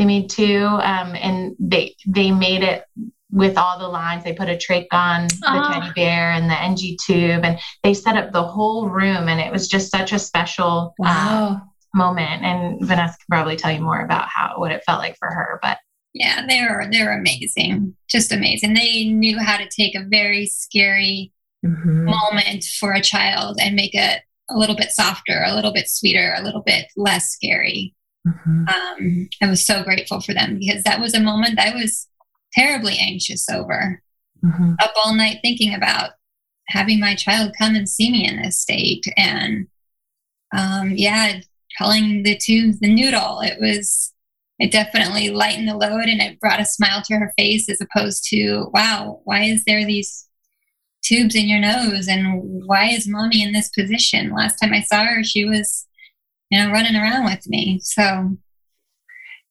They 0.01 0.05
made 0.05 0.31
two, 0.31 0.65
um, 0.65 1.13
and 1.13 1.55
they 1.59 1.95
they 2.07 2.31
made 2.31 2.63
it 2.63 2.85
with 3.29 3.55
all 3.55 3.77
the 3.77 3.87
lines. 3.87 4.23
They 4.23 4.33
put 4.33 4.49
a 4.49 4.55
trach 4.55 4.87
on 4.91 5.27
the 5.27 5.45
oh. 5.45 5.71
teddy 5.71 5.93
bear 5.95 6.31
and 6.31 6.49
the 6.49 6.59
NG 6.59 6.97
tube, 7.05 7.45
and 7.45 7.59
they 7.83 7.93
set 7.93 8.17
up 8.17 8.31
the 8.31 8.41
whole 8.41 8.89
room, 8.89 9.29
and 9.29 9.39
it 9.39 9.51
was 9.51 9.67
just 9.67 9.91
such 9.91 10.11
a 10.11 10.17
special. 10.17 10.95
Um, 10.99 11.05
wow 11.05 11.61
moment 11.93 12.41
and 12.41 12.87
vanessa 12.87 13.17
can 13.17 13.25
probably 13.29 13.57
tell 13.57 13.69
you 13.69 13.81
more 13.81 13.99
about 13.99 14.25
how 14.29 14.53
what 14.55 14.71
it 14.71 14.81
felt 14.85 14.99
like 14.99 15.17
for 15.17 15.27
her 15.27 15.59
but 15.61 15.77
yeah 16.13 16.45
they 16.47 16.61
were 16.61 16.87
they're 16.89 17.19
amazing 17.19 17.93
just 18.09 18.31
amazing 18.31 18.73
they 18.73 19.03
knew 19.03 19.37
how 19.37 19.57
to 19.57 19.67
take 19.67 19.93
a 19.93 20.05
very 20.07 20.45
scary 20.45 21.33
mm-hmm. 21.65 22.05
moment 22.05 22.63
for 22.79 22.93
a 22.93 23.01
child 23.01 23.57
and 23.61 23.75
make 23.75 23.93
it 23.93 24.21
a 24.49 24.57
little 24.57 24.75
bit 24.77 24.89
softer 24.91 25.43
a 25.45 25.53
little 25.53 25.73
bit 25.73 25.89
sweeter 25.89 26.33
a 26.37 26.41
little 26.41 26.61
bit 26.61 26.85
less 26.95 27.29
scary 27.31 27.93
mm-hmm. 28.27 28.67
um, 28.67 29.29
i 29.41 29.47
was 29.47 29.65
so 29.65 29.83
grateful 29.83 30.21
for 30.21 30.33
them 30.33 30.59
because 30.59 30.83
that 30.83 30.99
was 30.99 31.13
a 31.13 31.19
moment 31.19 31.59
i 31.59 31.73
was 31.73 32.07
terribly 32.53 32.97
anxious 32.99 33.49
over 33.49 34.03
mm-hmm. 34.43 34.73
up 34.79 34.93
all 35.03 35.13
night 35.15 35.37
thinking 35.41 35.73
about 35.73 36.11
having 36.67 36.99
my 36.99 37.15
child 37.15 37.51
come 37.57 37.75
and 37.75 37.89
see 37.89 38.11
me 38.11 38.27
in 38.27 38.41
this 38.41 38.61
state 38.61 39.05
and 39.17 39.67
um, 40.55 40.91
yeah 40.95 41.39
calling 41.77 42.23
the 42.23 42.37
tubes 42.37 42.79
the 42.79 42.93
noodle. 42.93 43.39
It 43.41 43.57
was, 43.59 44.13
it 44.59 44.71
definitely 44.71 45.29
lightened 45.29 45.67
the 45.67 45.77
load 45.77 46.05
and 46.05 46.21
it 46.21 46.39
brought 46.39 46.59
a 46.59 46.65
smile 46.65 47.01
to 47.03 47.15
her 47.15 47.33
face 47.37 47.69
as 47.69 47.81
opposed 47.81 48.25
to, 48.29 48.69
wow, 48.73 49.21
why 49.23 49.43
is 49.43 49.63
there 49.65 49.85
these 49.85 50.27
tubes 51.03 51.35
in 51.35 51.47
your 51.47 51.59
nose 51.59 52.07
and 52.07 52.39
why 52.65 52.89
is 52.89 53.07
mommy 53.07 53.41
in 53.41 53.53
this 53.53 53.69
position? 53.69 54.31
Last 54.31 54.57
time 54.57 54.73
I 54.73 54.81
saw 54.81 55.05
her, 55.05 55.23
she 55.23 55.45
was, 55.45 55.87
you 56.51 56.59
know, 56.59 56.71
running 56.71 56.95
around 56.95 57.25
with 57.25 57.47
me. 57.47 57.79
So 57.81 58.37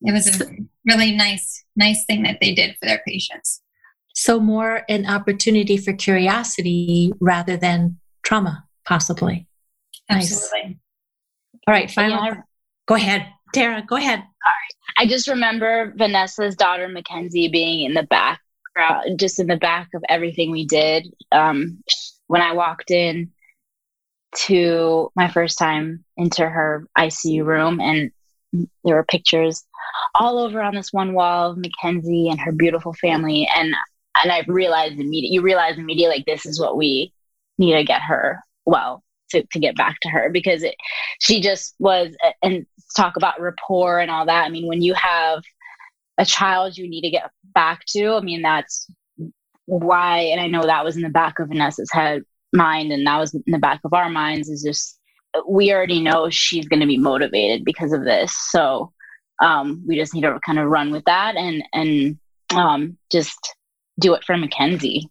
it 0.02 0.12
was 0.12 0.40
a 0.40 0.46
really 0.86 1.12
nice, 1.16 1.64
nice 1.74 2.04
thing 2.04 2.22
that 2.22 2.38
they 2.40 2.54
did 2.54 2.76
for 2.78 2.86
their 2.86 3.02
patients. 3.06 3.62
So 4.14 4.38
more 4.38 4.82
an 4.88 5.06
opportunity 5.06 5.76
for 5.76 5.92
curiosity 5.92 7.12
rather 7.20 7.56
than 7.56 7.98
trauma, 8.22 8.64
possibly. 8.86 9.46
Absolutely. 10.08 10.62
Nice. 10.62 10.74
All 11.66 11.74
right, 11.74 11.90
final. 11.90 12.24
Yeah. 12.24 12.34
Go 12.86 12.94
ahead, 12.96 13.26
Tara. 13.54 13.82
Go 13.86 13.96
ahead. 13.96 14.22
I 14.98 15.06
just 15.06 15.28
remember 15.28 15.94
Vanessa's 15.96 16.56
daughter 16.56 16.88
Mackenzie 16.88 17.48
being 17.48 17.86
in 17.86 17.94
the 17.94 18.02
back, 18.02 18.40
just 19.16 19.38
in 19.38 19.46
the 19.46 19.56
back 19.56 19.88
of 19.94 20.02
everything 20.08 20.50
we 20.50 20.66
did. 20.66 21.14
Um, 21.32 21.82
when 22.26 22.42
I 22.42 22.52
walked 22.52 22.90
in 22.90 23.30
to 24.32 25.10
my 25.16 25.28
first 25.28 25.58
time 25.58 26.04
into 26.16 26.48
her 26.48 26.86
ICU 26.96 27.44
room, 27.44 27.80
and 27.80 28.10
there 28.84 28.96
were 28.96 29.04
pictures 29.04 29.64
all 30.14 30.38
over 30.38 30.60
on 30.60 30.74
this 30.74 30.92
one 30.92 31.14
wall 31.14 31.50
of 31.50 31.58
Mackenzie 31.58 32.28
and 32.28 32.40
her 32.40 32.52
beautiful 32.52 32.92
family, 32.94 33.48
and 33.54 33.74
and 34.22 34.32
I 34.32 34.44
realized 34.46 34.94
immediately, 34.94 35.34
you 35.34 35.42
realize 35.42 35.78
immediately, 35.78 36.16
like 36.16 36.26
this 36.26 36.44
is 36.44 36.60
what 36.60 36.76
we 36.76 37.12
need 37.58 37.74
to 37.74 37.84
get 37.84 38.02
her 38.02 38.40
well 38.66 39.02
to, 39.30 39.44
to 39.52 39.58
get 39.58 39.76
back 39.76 39.98
to 40.02 40.08
her 40.08 40.28
because 40.30 40.62
it, 40.62 40.74
she 41.20 41.40
just 41.40 41.74
was 41.78 42.14
and 42.42 42.66
talk 42.96 43.16
about 43.16 43.40
rapport 43.40 44.00
and 44.00 44.10
all 44.10 44.26
that. 44.26 44.44
I 44.44 44.48
mean 44.48 44.66
when 44.66 44.82
you 44.82 44.94
have 44.94 45.42
a 46.20 46.24
child 46.24 46.76
you 46.76 46.88
need 46.88 47.00
to 47.00 47.10
get 47.10 47.30
back 47.54 47.84
to 47.86 48.12
i 48.12 48.20
mean 48.20 48.42
that's 48.42 48.86
why 49.64 50.18
and 50.18 50.40
i 50.40 50.46
know 50.46 50.62
that 50.62 50.84
was 50.84 50.96
in 50.96 51.02
the 51.02 51.08
back 51.08 51.38
of 51.38 51.48
vanessa's 51.48 51.90
head 51.90 52.22
mind 52.52 52.92
and 52.92 53.06
that 53.06 53.18
was 53.18 53.34
in 53.34 53.42
the 53.46 53.58
back 53.58 53.80
of 53.84 53.92
our 53.92 54.10
minds 54.10 54.48
is 54.48 54.62
just 54.62 54.98
we 55.48 55.72
already 55.72 56.00
know 56.00 56.28
she's 56.28 56.66
going 56.66 56.80
to 56.80 56.86
be 56.86 56.98
motivated 56.98 57.64
because 57.64 57.92
of 57.92 58.04
this 58.04 58.36
so 58.50 58.92
um, 59.42 59.82
we 59.86 59.96
just 59.96 60.12
need 60.14 60.22
to 60.22 60.38
kind 60.44 60.58
of 60.58 60.68
run 60.68 60.90
with 60.90 61.04
that 61.04 61.36
and 61.36 61.62
and 61.72 62.18
um, 62.54 62.98
just 63.12 63.54
do 63.98 64.14
it 64.14 64.24
for 64.24 64.36
mackenzie 64.36 65.08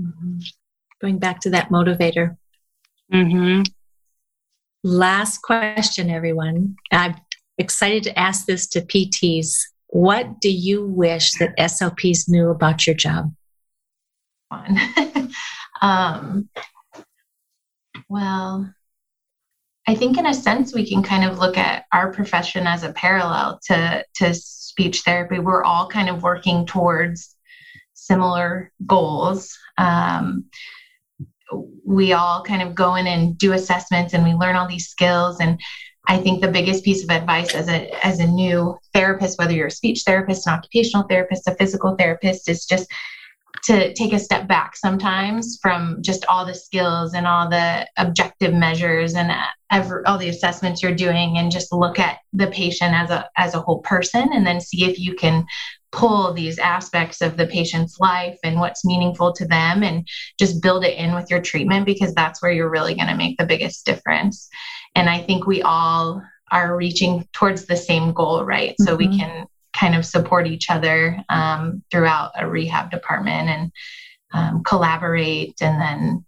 mm-hmm. 0.00 0.38
going 1.00 1.18
back 1.18 1.40
to 1.40 1.50
that 1.50 1.70
motivator 1.70 2.36
Mm-hmm. 3.12 3.62
Last 4.84 5.42
question, 5.42 6.10
everyone. 6.10 6.76
I'm 6.92 7.16
excited 7.58 8.04
to 8.04 8.18
ask 8.18 8.46
this 8.46 8.66
to 8.68 8.80
PTs. 8.80 9.52
What 9.88 10.40
do 10.40 10.50
you 10.50 10.86
wish 10.86 11.32
that 11.38 11.56
SLPs 11.58 12.28
knew 12.28 12.50
about 12.50 12.86
your 12.86 12.94
job? 12.94 13.34
um, 15.80 16.48
well, 18.08 18.72
I 19.86 19.94
think 19.94 20.18
in 20.18 20.26
a 20.26 20.34
sense 20.34 20.74
we 20.74 20.88
can 20.88 21.02
kind 21.02 21.24
of 21.24 21.38
look 21.38 21.56
at 21.56 21.84
our 21.92 22.12
profession 22.12 22.66
as 22.66 22.84
a 22.84 22.92
parallel 22.92 23.58
to 23.64 24.04
to 24.16 24.34
speech 24.34 25.00
therapy. 25.00 25.38
We're 25.38 25.64
all 25.64 25.88
kind 25.88 26.08
of 26.08 26.22
working 26.22 26.66
towards 26.66 27.36
similar 27.94 28.72
goals. 28.86 29.56
Um, 29.78 30.46
we 31.84 32.12
all 32.12 32.44
kind 32.44 32.62
of 32.62 32.74
go 32.74 32.94
in 32.94 33.06
and 33.06 33.36
do 33.36 33.52
assessments 33.52 34.14
and 34.14 34.22
we 34.22 34.34
learn 34.34 34.54
all 34.54 34.68
these 34.68 34.88
skills 34.88 35.40
and 35.40 35.60
I 36.06 36.18
think 36.18 36.40
the 36.40 36.48
biggest 36.48 36.84
piece 36.84 37.04
of 37.04 37.10
advice 37.10 37.54
as 37.54 37.68
a 37.68 37.90
as 38.04 38.20
a 38.20 38.26
new 38.26 38.76
therapist, 38.92 39.38
whether 39.38 39.52
you're 39.52 39.68
a 39.68 39.70
speech 39.70 40.02
therapist, 40.04 40.46
an 40.46 40.54
occupational 40.54 41.06
therapist, 41.06 41.46
a 41.46 41.54
physical 41.54 41.94
therapist, 41.94 42.48
is 42.48 42.64
just 42.64 42.90
to 43.64 43.92
take 43.94 44.12
a 44.12 44.18
step 44.18 44.48
back 44.48 44.76
sometimes 44.76 45.58
from 45.60 45.98
just 46.00 46.24
all 46.26 46.46
the 46.46 46.54
skills 46.54 47.14
and 47.14 47.26
all 47.26 47.48
the 47.48 47.86
objective 47.96 48.54
measures 48.54 49.14
and 49.14 49.32
every, 49.70 50.02
all 50.06 50.18
the 50.18 50.28
assessments 50.28 50.82
you're 50.82 50.94
doing 50.94 51.36
and 51.38 51.52
just 51.52 51.72
look 51.72 51.98
at 51.98 52.18
the 52.32 52.46
patient 52.48 52.94
as 52.94 53.10
a 53.10 53.28
as 53.36 53.54
a 53.54 53.60
whole 53.60 53.80
person 53.80 54.30
and 54.32 54.46
then 54.46 54.60
see 54.60 54.84
if 54.84 54.98
you 54.98 55.14
can 55.14 55.46
pull 55.92 56.32
these 56.32 56.58
aspects 56.58 57.20
of 57.20 57.36
the 57.36 57.46
patient's 57.46 57.98
life 57.98 58.38
and 58.44 58.60
what's 58.60 58.84
meaningful 58.84 59.32
to 59.32 59.46
them 59.46 59.82
and 59.82 60.06
just 60.38 60.62
build 60.62 60.84
it 60.84 60.96
in 60.96 61.14
with 61.14 61.28
your 61.30 61.40
treatment 61.40 61.84
because 61.84 62.14
that's 62.14 62.40
where 62.40 62.52
you're 62.52 62.70
really 62.70 62.94
going 62.94 63.08
to 63.08 63.16
make 63.16 63.36
the 63.38 63.46
biggest 63.46 63.84
difference. 63.84 64.48
And 64.94 65.10
I 65.10 65.20
think 65.20 65.46
we 65.46 65.62
all 65.62 66.22
are 66.52 66.76
reaching 66.76 67.26
towards 67.32 67.66
the 67.66 67.76
same 67.76 68.12
goal, 68.12 68.44
right? 68.44 68.70
Mm-hmm. 68.70 68.84
So 68.84 68.96
we 68.96 69.08
mm-hmm. 69.08 69.18
can 69.18 69.46
kind 69.72 69.94
of 69.94 70.04
support 70.04 70.46
each 70.46 70.70
other 70.70 71.22
um, 71.28 71.82
throughout 71.90 72.32
a 72.36 72.48
rehab 72.48 72.90
department 72.90 73.48
and 73.48 73.72
um, 74.32 74.62
collaborate 74.64 75.54
and 75.60 75.80
then 75.80 76.24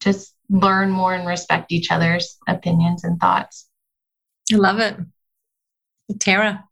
just 0.00 0.34
learn 0.48 0.90
more 0.90 1.14
and 1.14 1.26
respect 1.26 1.70
each 1.72 1.90
other's 1.90 2.36
opinions 2.48 3.04
and 3.04 3.20
thoughts. 3.20 3.68
I 4.52 4.56
love 4.56 4.80
it. 4.80 4.96
Tara 6.18 6.64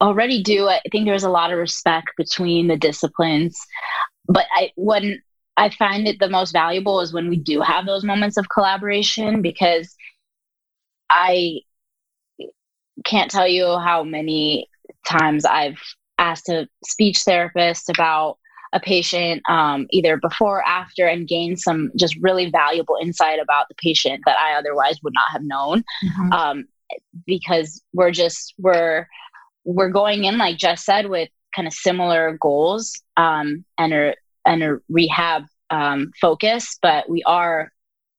already 0.00 0.42
do. 0.42 0.68
I 0.68 0.80
think 0.90 1.06
there's 1.06 1.24
a 1.24 1.30
lot 1.30 1.52
of 1.52 1.58
respect 1.58 2.08
between 2.16 2.68
the 2.68 2.76
disciplines. 2.76 3.58
But 4.26 4.46
I 4.54 4.70
when 4.76 5.22
I 5.56 5.70
find 5.70 6.06
it 6.06 6.18
the 6.20 6.28
most 6.28 6.52
valuable 6.52 7.00
is 7.00 7.12
when 7.12 7.28
we 7.28 7.36
do 7.36 7.60
have 7.60 7.86
those 7.86 8.04
moments 8.04 8.36
of 8.36 8.48
collaboration 8.48 9.42
because 9.42 9.94
I 11.10 11.60
can't 13.04 13.30
tell 13.30 13.48
you 13.48 13.78
how 13.78 14.04
many 14.04 14.68
times 15.08 15.44
I've 15.44 15.78
asked 16.18 16.48
a 16.48 16.68
speech 16.84 17.20
therapist 17.20 17.88
about 17.88 18.38
a 18.72 18.80
patient 18.80 19.42
um, 19.48 19.86
either 19.90 20.18
before 20.18 20.58
or 20.58 20.66
after 20.66 21.06
and 21.06 21.26
gain 21.26 21.56
some 21.56 21.90
just 21.96 22.16
really 22.20 22.50
valuable 22.50 22.98
insight 23.00 23.38
about 23.40 23.66
the 23.68 23.74
patient 23.76 24.20
that 24.26 24.36
I 24.38 24.58
otherwise 24.58 24.98
would 25.02 25.14
not 25.14 25.30
have 25.32 25.42
known. 25.42 25.84
Mm-hmm. 26.04 26.32
Um, 26.32 26.64
because 27.26 27.82
we're 27.92 28.10
just 28.10 28.54
we're 28.58 29.06
we're 29.64 29.90
going 29.90 30.24
in 30.24 30.38
like 30.38 30.56
Jess 30.56 30.84
said 30.84 31.08
with 31.08 31.28
kind 31.54 31.68
of 31.68 31.74
similar 31.74 32.38
goals 32.40 33.02
um, 33.16 33.64
and 33.76 33.92
a 33.92 34.14
and 34.46 34.62
a 34.62 34.78
rehab 34.88 35.44
um, 35.70 36.12
focus, 36.20 36.78
but 36.80 37.08
we 37.08 37.22
are 37.24 37.70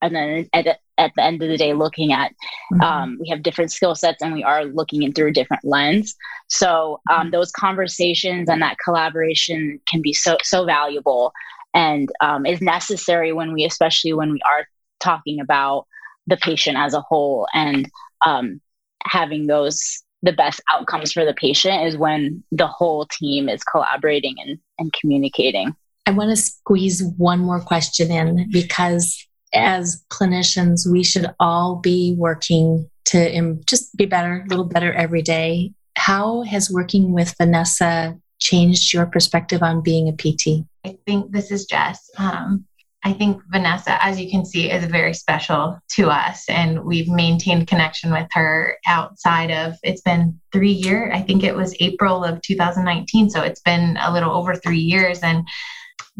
and 0.01 0.15
then 0.15 0.49
at 0.53 0.65
the, 0.65 0.77
at 0.99 1.11
the 1.15 1.23
end 1.23 1.41
of 1.41 1.49
the 1.49 1.57
day 1.57 1.73
looking 1.73 2.11
at 2.11 2.31
mm-hmm. 2.73 2.81
um, 2.81 3.17
we 3.19 3.29
have 3.29 3.41
different 3.41 3.71
skill 3.71 3.95
sets 3.95 4.21
and 4.21 4.33
we 4.33 4.43
are 4.43 4.65
looking 4.65 5.01
in 5.03 5.13
through 5.13 5.29
a 5.29 5.33
different 5.33 5.63
lens 5.63 6.15
so 6.47 6.99
um, 7.11 7.21
mm-hmm. 7.21 7.31
those 7.31 7.51
conversations 7.51 8.49
and 8.49 8.61
that 8.61 8.77
collaboration 8.83 9.79
can 9.89 10.01
be 10.01 10.13
so 10.13 10.37
so 10.43 10.65
valuable 10.65 11.31
and 11.73 12.11
um, 12.21 12.45
is 12.45 12.61
necessary 12.61 13.33
when 13.33 13.53
we 13.53 13.65
especially 13.65 14.13
when 14.13 14.31
we 14.31 14.41
are 14.45 14.67
talking 14.99 15.39
about 15.39 15.87
the 16.27 16.37
patient 16.37 16.77
as 16.77 16.93
a 16.93 17.01
whole 17.01 17.47
and 17.53 17.89
um, 18.25 18.61
having 19.05 19.47
those 19.47 20.03
the 20.21 20.33
best 20.33 20.61
outcomes 20.69 21.13
for 21.13 21.23
the 21.23 21.33
patient 21.33 21.87
is 21.87 21.95
when 21.95 22.43
the 22.51 22.67
whole 22.67 23.05
team 23.05 23.47
is 23.47 23.63
collaborating 23.63 24.35
and, 24.39 24.59
and 24.77 24.91
communicating 24.93 25.73
I 26.05 26.11
want 26.11 26.31
to 26.31 26.35
squeeze 26.35 27.03
one 27.17 27.39
more 27.39 27.61
question 27.61 28.09
in 28.11 28.49
because 28.51 29.27
as 29.53 30.03
clinicians, 30.09 30.89
we 30.89 31.03
should 31.03 31.27
all 31.39 31.75
be 31.75 32.15
working 32.17 32.89
to 33.05 33.57
just 33.65 33.95
be 33.95 34.05
better, 34.05 34.43
a 34.45 34.47
little 34.47 34.65
better 34.65 34.93
every 34.93 35.21
day. 35.21 35.73
How 35.95 36.43
has 36.43 36.71
working 36.71 37.11
with 37.11 37.35
Vanessa 37.37 38.17
changed 38.39 38.93
your 38.93 39.05
perspective 39.05 39.63
on 39.63 39.81
being 39.81 40.07
a 40.07 40.13
PT? 40.13 40.65
I 40.85 40.97
think 41.05 41.31
this 41.31 41.51
is 41.51 41.65
Jess. 41.65 42.09
Um, 42.17 42.65
I 43.03 43.13
think 43.13 43.41
Vanessa, 43.49 44.03
as 44.03 44.19
you 44.19 44.29
can 44.29 44.45
see, 44.45 44.69
is 44.69 44.83
very 44.85 45.13
special 45.13 45.79
to 45.91 46.09
us, 46.09 46.43
and 46.49 46.83
we've 46.83 47.07
maintained 47.07 47.67
connection 47.67 48.11
with 48.11 48.27
her 48.33 48.77
outside 48.87 49.51
of 49.51 49.75
it's 49.83 50.01
been 50.01 50.39
three 50.51 50.71
years. 50.71 51.11
I 51.13 51.21
think 51.21 51.43
it 51.43 51.55
was 51.55 51.75
April 51.79 52.25
of 52.25 52.41
2019, 52.41 53.29
so 53.29 53.41
it's 53.41 53.61
been 53.61 53.97
a 54.01 54.11
little 54.11 54.31
over 54.31 54.53
three 54.53 54.79
years, 54.79 55.19
and 55.19 55.47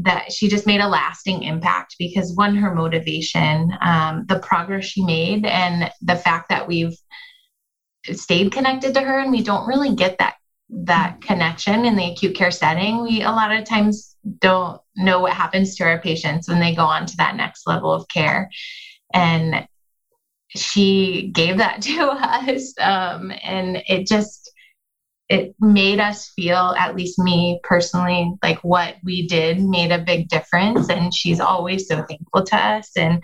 that 0.02 0.32
she 0.32 0.48
just 0.48 0.66
made 0.66 0.82
a 0.82 0.88
lasting 0.88 1.44
impact 1.44 1.96
because 2.00 2.36
one 2.36 2.56
her 2.56 2.74
motivation 2.74 3.72
um, 3.82 4.26
the 4.28 4.40
progress 4.40 4.86
she 4.86 5.04
made 5.04 5.46
and 5.46 5.92
the 6.02 6.16
fact 6.16 6.50
that 6.50 6.68
we've 6.68 6.96
stayed 8.14 8.52
connected 8.52 8.94
to 8.94 9.02
her 9.02 9.20
and 9.20 9.32
we 9.32 9.44
don't 9.44 9.68
really 9.68 9.96
get 9.96 10.18
that 10.20 10.36
that 10.70 11.20
connection 11.22 11.84
in 11.84 11.96
the 11.96 12.12
acute 12.12 12.36
care 12.36 12.52
setting 12.52 13.02
we 13.02 13.24
a 13.24 13.32
lot 13.32 13.52
of 13.52 13.66
times 13.66 14.10
don't 14.40 14.82
know 14.96 15.20
what 15.20 15.34
happens 15.34 15.76
to 15.76 15.84
our 15.84 16.00
patients 16.00 16.48
when 16.48 16.60
they 16.60 16.76
go 16.76 16.84
on 16.84 17.06
to 17.06 17.18
that 17.18 17.36
next 17.36 17.68
level 17.68 17.92
of 17.92 18.08
care. 18.10 18.50
And 19.14 19.68
she 20.50 21.32
gave 21.34 21.58
that 21.58 21.82
to 21.84 22.10
us 22.12 22.74
um, 22.80 23.32
and 23.44 23.82
it 23.88 24.08
just 24.08 24.52
it 25.30 25.56
made 25.60 26.00
us 26.00 26.30
feel, 26.30 26.74
at 26.78 26.96
least 26.96 27.20
me 27.20 27.60
personally, 27.64 28.34
like 28.42 28.60
what 28.64 28.96
we 29.04 29.28
did 29.28 29.60
made 29.62 29.92
a 29.92 30.00
big 30.00 30.28
difference. 30.28 30.90
And 30.90 31.14
she's 31.14 31.40
always 31.40 31.88
so 31.88 32.04
thankful 32.04 32.44
to 32.44 32.56
us. 32.58 32.90
And 32.98 33.24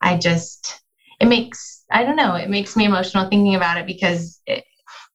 I 0.00 0.18
just, 0.18 0.82
it 1.20 1.26
makes, 1.26 1.84
I 1.90 2.02
don't 2.04 2.16
know, 2.16 2.34
it 2.34 2.50
makes 2.50 2.76
me 2.76 2.84
emotional 2.84 3.28
thinking 3.28 3.54
about 3.54 3.78
it 3.78 3.86
because 3.86 4.40
it, 4.46 4.64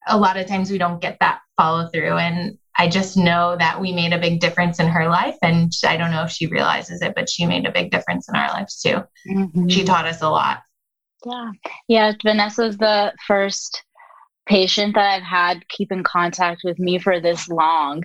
a 0.07 0.17
lot 0.17 0.37
of 0.37 0.47
times 0.47 0.71
we 0.71 0.77
don't 0.77 1.01
get 1.01 1.17
that 1.19 1.41
follow 1.57 1.89
through. 1.89 2.17
And 2.17 2.57
I 2.77 2.87
just 2.87 3.17
know 3.17 3.57
that 3.59 3.81
we 3.81 3.91
made 3.91 4.13
a 4.13 4.17
big 4.19 4.39
difference 4.39 4.79
in 4.79 4.87
her 4.87 5.09
life. 5.09 5.35
And 5.41 5.73
I 5.85 5.97
don't 5.97 6.11
know 6.11 6.23
if 6.23 6.31
she 6.31 6.47
realizes 6.47 7.01
it, 7.01 7.13
but 7.15 7.29
she 7.29 7.45
made 7.45 7.67
a 7.67 7.71
big 7.71 7.91
difference 7.91 8.29
in 8.29 8.35
our 8.37 8.47
lives 8.47 8.81
too. 8.81 9.03
Mm-hmm. 9.29 9.67
She 9.67 9.83
taught 9.83 10.05
us 10.05 10.21
a 10.21 10.29
lot. 10.29 10.61
Yeah. 11.25 11.51
Yeah. 11.89 12.13
Vanessa's 12.23 12.77
the 12.77 13.13
first 13.27 13.83
patient 14.49 14.95
that 14.95 15.15
I've 15.15 15.23
had 15.23 15.67
keep 15.69 15.91
in 15.91 16.03
contact 16.03 16.61
with 16.63 16.79
me 16.79 16.99
for 16.99 17.19
this 17.19 17.47
long. 17.47 18.03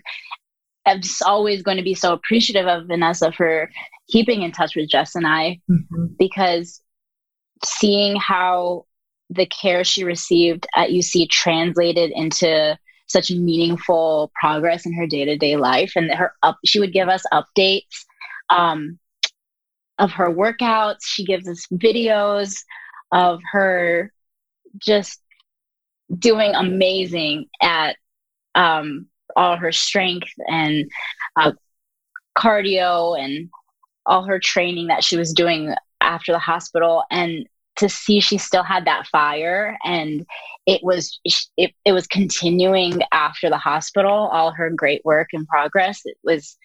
I'm 0.87 1.01
just 1.01 1.23
always 1.23 1.63
going 1.63 1.79
to 1.79 1.83
be 1.83 1.95
so 1.95 2.13
appreciative 2.13 2.67
of 2.67 2.87
Vanessa 2.87 3.33
for 3.33 3.71
keeping 4.09 4.43
in 4.43 4.53
touch 4.53 4.77
with 4.77 4.91
Jess 4.91 5.15
and 5.15 5.27
I 5.27 5.61
mm-hmm. 5.69 6.07
because 6.19 6.83
seeing 7.65 8.17
how 8.17 8.85
the 9.31 9.47
care 9.47 9.83
she 9.85 10.05
received 10.05 10.67
at 10.77 10.91
UC 10.91 11.31
translated 11.31 12.13
into 12.15 12.79
such 13.07 13.31
meaningful 13.31 14.31
progress 14.39 14.85
in 14.85 14.93
her 14.93 15.07
day-to-day 15.07 15.57
life 15.57 15.93
and 15.97 16.11
her 16.13 16.33
up 16.43 16.59
she 16.65 16.81
would 16.81 16.93
give 16.93 17.09
us 17.09 17.23
updates 17.33 18.05
um, 18.51 18.99
of 19.99 20.11
her 20.11 20.29
workouts 20.29 21.05
she 21.05 21.25
gives 21.25 21.49
us 21.49 21.67
videos 21.73 22.57
of 23.13 23.41
her 23.53 24.13
just 24.79 25.21
doing 26.19 26.55
amazing 26.55 27.47
at 27.61 27.97
um, 28.55 29.07
all 29.37 29.57
her 29.57 29.73
strength 29.73 30.31
and 30.49 30.91
uh, 31.37 31.53
cardio 32.37 33.19
and 33.19 33.51
all 34.07 34.25
her 34.25 34.39
training 34.39 34.89
that 34.89 35.05
she 35.05 35.17
was 35.17 35.33
doing 35.33 35.75
after 36.01 36.33
the 36.33 36.39
hospital. 36.39 37.05
And 37.11 37.47
to 37.77 37.89
see 37.89 38.21
she 38.21 38.39
still 38.39 38.63
had 38.63 38.85
that 38.85 39.07
fire 39.09 39.77
and 39.85 40.25
it 40.67 40.81
was 40.83 41.19
it, 41.25 41.73
it 41.85 41.93
was 41.93 42.07
continuing 42.07 43.01
after 43.13 43.51
the 43.51 43.59
hospital 43.59 44.31
all 44.33 44.53
her 44.53 44.71
great 44.71 45.05
work 45.05 45.29
and 45.33 45.47
progress 45.49 46.03
it 46.05 46.17
was 46.23 46.57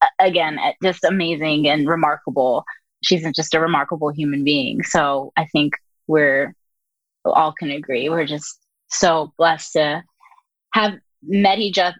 uh, 0.00 0.06
again 0.20 0.58
just 0.82 1.04
amazing 1.04 1.68
and 1.68 1.88
remarkable. 1.88 2.64
She's 3.02 3.26
just 3.34 3.54
a 3.54 3.60
remarkable 3.60 4.10
human 4.10 4.44
being. 4.44 4.82
So 4.84 5.32
i 5.36 5.46
think 5.46 5.74
we're 6.06 6.54
all 7.24 7.52
can 7.52 7.70
agree. 7.70 8.08
We're 8.08 8.26
just 8.26 8.58
so 8.88 9.32
blessed 9.38 9.72
to 9.74 10.02
have 10.74 10.94
met 11.22 11.58
each 11.58 11.78
other, 11.78 11.96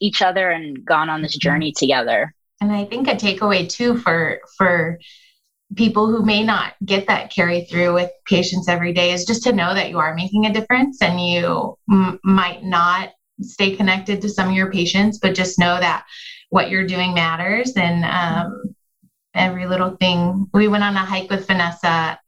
each 0.00 0.22
other 0.22 0.50
and 0.50 0.84
gone 0.84 1.08
on 1.08 1.22
this 1.22 1.36
journey 1.36 1.72
together. 1.76 2.34
And 2.60 2.72
I 2.72 2.84
think 2.84 3.08
a 3.08 3.12
takeaway 3.12 3.68
too 3.68 3.98
for 3.98 4.40
for 4.58 4.98
people 5.76 6.08
who 6.08 6.24
may 6.24 6.42
not 6.42 6.74
get 6.84 7.06
that 7.06 7.32
carry 7.32 7.64
through 7.64 7.94
with 7.94 8.10
patients 8.26 8.68
every 8.68 8.92
day 8.92 9.12
is 9.12 9.24
just 9.24 9.44
to 9.44 9.52
know 9.52 9.72
that 9.72 9.88
you 9.88 9.98
are 9.98 10.14
making 10.14 10.46
a 10.46 10.52
difference 10.52 11.00
and 11.00 11.20
you 11.20 11.76
m- 11.90 12.18
might 12.24 12.64
not 12.64 13.10
stay 13.40 13.76
connected 13.76 14.20
to 14.20 14.28
some 14.28 14.48
of 14.48 14.54
your 14.54 14.70
patients, 14.70 15.18
but 15.18 15.34
just 15.34 15.58
know 15.58 15.78
that 15.78 16.04
what 16.50 16.70
you're 16.70 16.86
doing 16.86 17.14
matters 17.14 17.72
and 17.76 18.04
um, 18.04 18.74
every 19.34 19.66
little 19.66 19.96
thing. 19.96 20.48
We 20.52 20.68
went 20.68 20.84
on 20.84 20.96
a 20.96 21.04
hike 21.04 21.30
with 21.30 21.46
Vanessa 21.46 22.18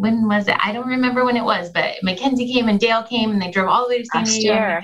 when 0.00 0.26
was 0.26 0.48
it? 0.48 0.56
I 0.58 0.72
don't 0.72 0.88
remember 0.88 1.24
when 1.24 1.36
it 1.36 1.44
was, 1.44 1.70
but 1.70 1.96
Mackenzie 2.02 2.52
came 2.52 2.68
and 2.68 2.80
Dale 2.80 3.02
came 3.02 3.30
and 3.30 3.40
they 3.40 3.50
drove 3.50 3.68
all 3.68 3.84
the 3.84 3.90
way 3.90 4.02
to 4.02 4.06
San 4.06 4.24
Diego. 4.24 4.80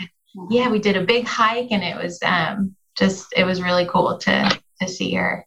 Yeah, 0.50 0.68
we 0.68 0.79
did 0.79 0.96
a 0.96 1.05
big 1.05 1.26
hike 1.26 1.68
and 1.70 1.83
it 1.83 1.96
was 1.96 2.20
um, 2.22 2.76
just 2.98 3.26
it 3.35 3.44
was 3.44 3.62
really 3.62 3.87
cool 3.87 4.18
to 4.18 4.61
to 4.81 4.88
see 4.88 5.14
her. 5.14 5.46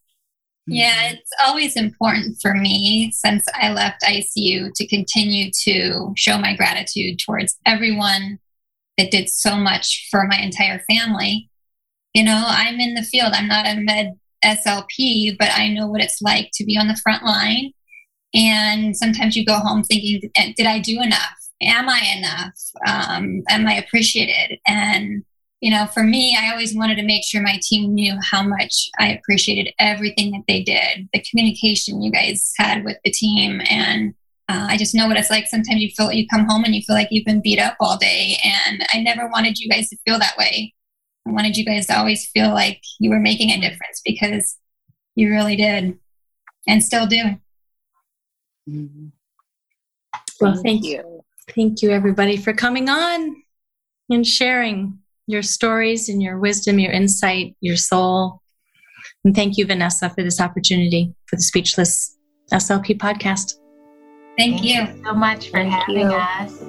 Yeah, 0.66 1.12
it's 1.12 1.32
always 1.46 1.76
important 1.76 2.38
for 2.42 2.54
me 2.54 3.12
since 3.12 3.46
I 3.54 3.72
left 3.72 4.04
ICU 4.04 4.72
to 4.76 4.88
continue 4.88 5.52
to 5.64 6.14
show 6.16 6.38
my 6.38 6.56
gratitude 6.56 7.20
towards 7.26 7.58
everyone 7.66 8.40
that 8.98 9.12
did 9.12 9.30
so 9.30 9.56
much 9.56 10.08
for 10.12 10.28
my 10.28 10.38
entire 10.38 10.80
family. 10.90 11.50
You 12.14 12.24
know, 12.24 12.44
I'm 12.46 12.80
in 12.80 12.96
the 12.96 13.04
field. 13.04 13.34
I'm 13.34 13.48
not 13.48 13.68
a 13.68 13.76
med 13.76 14.14
SLP, 14.44 15.38
but 15.38 15.50
I 15.52 15.70
know 15.70 15.88
what 15.88 16.02
it's 16.02 16.22
like 16.22 16.50
to 16.56 16.66
be 16.66 16.78
on 16.78 16.88
the 16.88 17.00
front 17.04 17.24
line 17.24 17.74
and 18.34 18.96
sometimes 18.96 19.36
you 19.36 19.46
go 19.46 19.56
home 19.56 19.84
thinking, 19.84 20.22
did 20.56 20.66
I 20.66 20.80
do 20.80 21.02
enough? 21.02 21.36
Am 21.62 21.90
I 21.90 22.16
enough? 22.18 22.54
Um, 22.88 23.44
am 23.50 23.68
I 23.68 23.74
appreciated? 23.76 24.60
And, 24.68 25.24
you 25.62 25.72
know, 25.72 25.88
for 25.88 26.04
me, 26.04 26.38
I 26.40 26.52
always 26.52 26.76
wanted 26.76 26.96
to 26.96 27.04
make 27.04 27.26
sure 27.26 27.42
my 27.42 27.60
team 27.62 27.94
knew 27.94 28.18
how 28.22 28.44
much 28.44 28.90
I 29.00 29.14
appreciated 29.14 29.74
everything 29.80 30.32
that 30.32 30.44
they 30.48 30.64
did, 30.64 31.10
the 31.12 31.24
communication 31.30 32.02
you 32.02 32.12
guys 32.12 32.54
had 32.58 32.86
with 32.86 32.98
the 33.04 33.12
team. 33.12 33.62
And 33.70 34.14
uh, 34.48 34.68
I 34.70 34.78
just 34.78 34.96
know 34.96 35.08
what 35.08 35.18
it's 35.18 35.30
like. 35.30 35.48
Sometimes 35.48 35.82
you 35.82 35.90
feel 35.90 36.12
you 36.12 36.28
come 36.28 36.48
home 36.48 36.64
and 36.64 36.74
you 36.74 36.82
feel 36.82 36.96
like 36.96 37.10
you've 37.12 37.26
been 37.26 37.42
beat 37.42 37.60
up 37.60 37.76
all 37.80 37.98
day. 37.98 38.38
And 38.44 38.86
I 38.94 39.02
never 39.02 39.28
wanted 39.28 39.60
you 39.60 39.70
guys 39.70 39.90
to 39.90 39.98
feel 40.06 40.20
that 40.20 40.38
way. 40.38 40.74
I 41.28 41.32
wanted 41.32 41.58
you 41.58 41.66
guys 41.66 41.88
to 41.88 41.98
always 41.98 42.30
feel 42.30 42.50
like 42.50 42.82
you 43.00 43.10
were 43.10 43.20
making 43.20 43.50
a 43.52 43.60
difference 43.60 44.02
because 44.06 44.58
you 45.16 45.30
really 45.30 45.56
did 45.56 45.98
and 46.68 46.84
still 46.84 47.06
do. 47.06 47.38
Mm-hmm. 48.70 49.08
Well, 50.42 50.54
thank, 50.54 50.66
thank 50.66 50.86
you. 50.86 51.24
Thank 51.56 51.82
you, 51.82 51.92
everybody, 51.92 52.38
for 52.38 52.54
coming 52.54 52.90
on 52.90 53.36
and 54.10 54.26
sharing 54.26 55.00
your 55.28 55.42
stories 55.42 56.10
and 56.10 56.22
your 56.22 56.40
wisdom, 56.40 56.80
your 56.80 56.92
insight, 56.92 57.56
your 57.62 57.76
soul. 57.76 58.42
And 59.24 59.36
thank 59.36 59.58
you, 59.58 59.66
Vanessa, 59.66 60.10
for 60.10 60.24
this 60.24 60.40
opportunity 60.40 61.14
for 61.26 61.36
the 61.36 61.42
Speechless 61.42 62.18
SLP 62.52 62.98
podcast. 62.98 63.56
Thank, 64.38 64.62
thank 64.62 64.64
you. 64.64 64.82
you 64.82 65.04
so 65.04 65.14
much 65.14 65.48
for 65.48 65.58
thank 65.58 65.74
having 65.74 66.00
you. 66.00 66.16
us. 66.16 66.64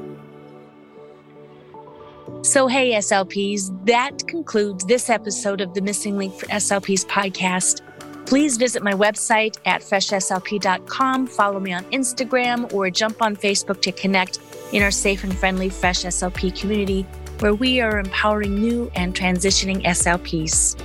So, 2.43 2.67
hey, 2.67 2.93
SLPs, 2.95 3.87
that 3.87 4.27
concludes 4.27 4.85
this 4.87 5.11
episode 5.11 5.61
of 5.61 5.75
the 5.75 5.83
Missing 5.83 6.17
Link 6.17 6.35
for 6.35 6.47
SLPs 6.47 7.07
podcast. 7.07 7.83
Please 8.31 8.57
visit 8.57 8.85
my 8.85 8.93
website 8.93 9.59
at 9.67 9.81
freshslp.com, 9.81 11.27
follow 11.27 11.59
me 11.59 11.73
on 11.73 11.83
Instagram, 11.87 12.73
or 12.73 12.89
jump 12.89 13.21
on 13.21 13.35
Facebook 13.35 13.83
to 13.83 13.91
connect 13.91 14.39
in 14.73 14.85
our 14.85 14.93
safe 14.93 15.25
and 15.25 15.37
friendly 15.37 15.69
Fresh 15.69 16.05
SLP 16.05 16.57
community 16.57 17.03
where 17.41 17.55
we 17.55 17.81
are 17.81 17.99
empowering 17.99 18.55
new 18.55 18.89
and 18.95 19.17
transitioning 19.17 19.83
SLPs. 19.83 20.81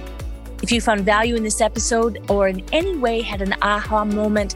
If 0.64 0.72
you 0.72 0.82
found 0.82 1.02
value 1.02 1.36
in 1.36 1.44
this 1.44 1.62
episode 1.62 2.18
or 2.32 2.48
in 2.48 2.64
any 2.72 2.98
way 2.98 3.22
had 3.22 3.44
an 3.44 3.54
aha 3.62 4.06
moment 4.06 4.56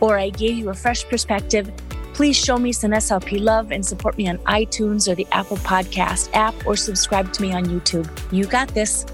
or 0.00 0.16
I 0.16 0.30
gave 0.30 0.56
you 0.56 0.68
a 0.68 0.74
fresh 0.74 1.04
perspective, 1.08 1.72
please 2.14 2.36
show 2.36 2.56
me 2.56 2.70
some 2.70 2.92
SLP 2.92 3.42
love 3.42 3.72
and 3.72 3.84
support 3.84 4.16
me 4.16 4.28
on 4.28 4.38
iTunes 4.38 5.08
or 5.08 5.16
the 5.16 5.26
Apple 5.32 5.56
Podcast 5.56 6.30
app 6.34 6.54
or 6.68 6.76
subscribe 6.76 7.32
to 7.32 7.42
me 7.42 7.52
on 7.52 7.64
YouTube. 7.64 8.08
You 8.30 8.46
got 8.46 8.68
this. 8.68 9.06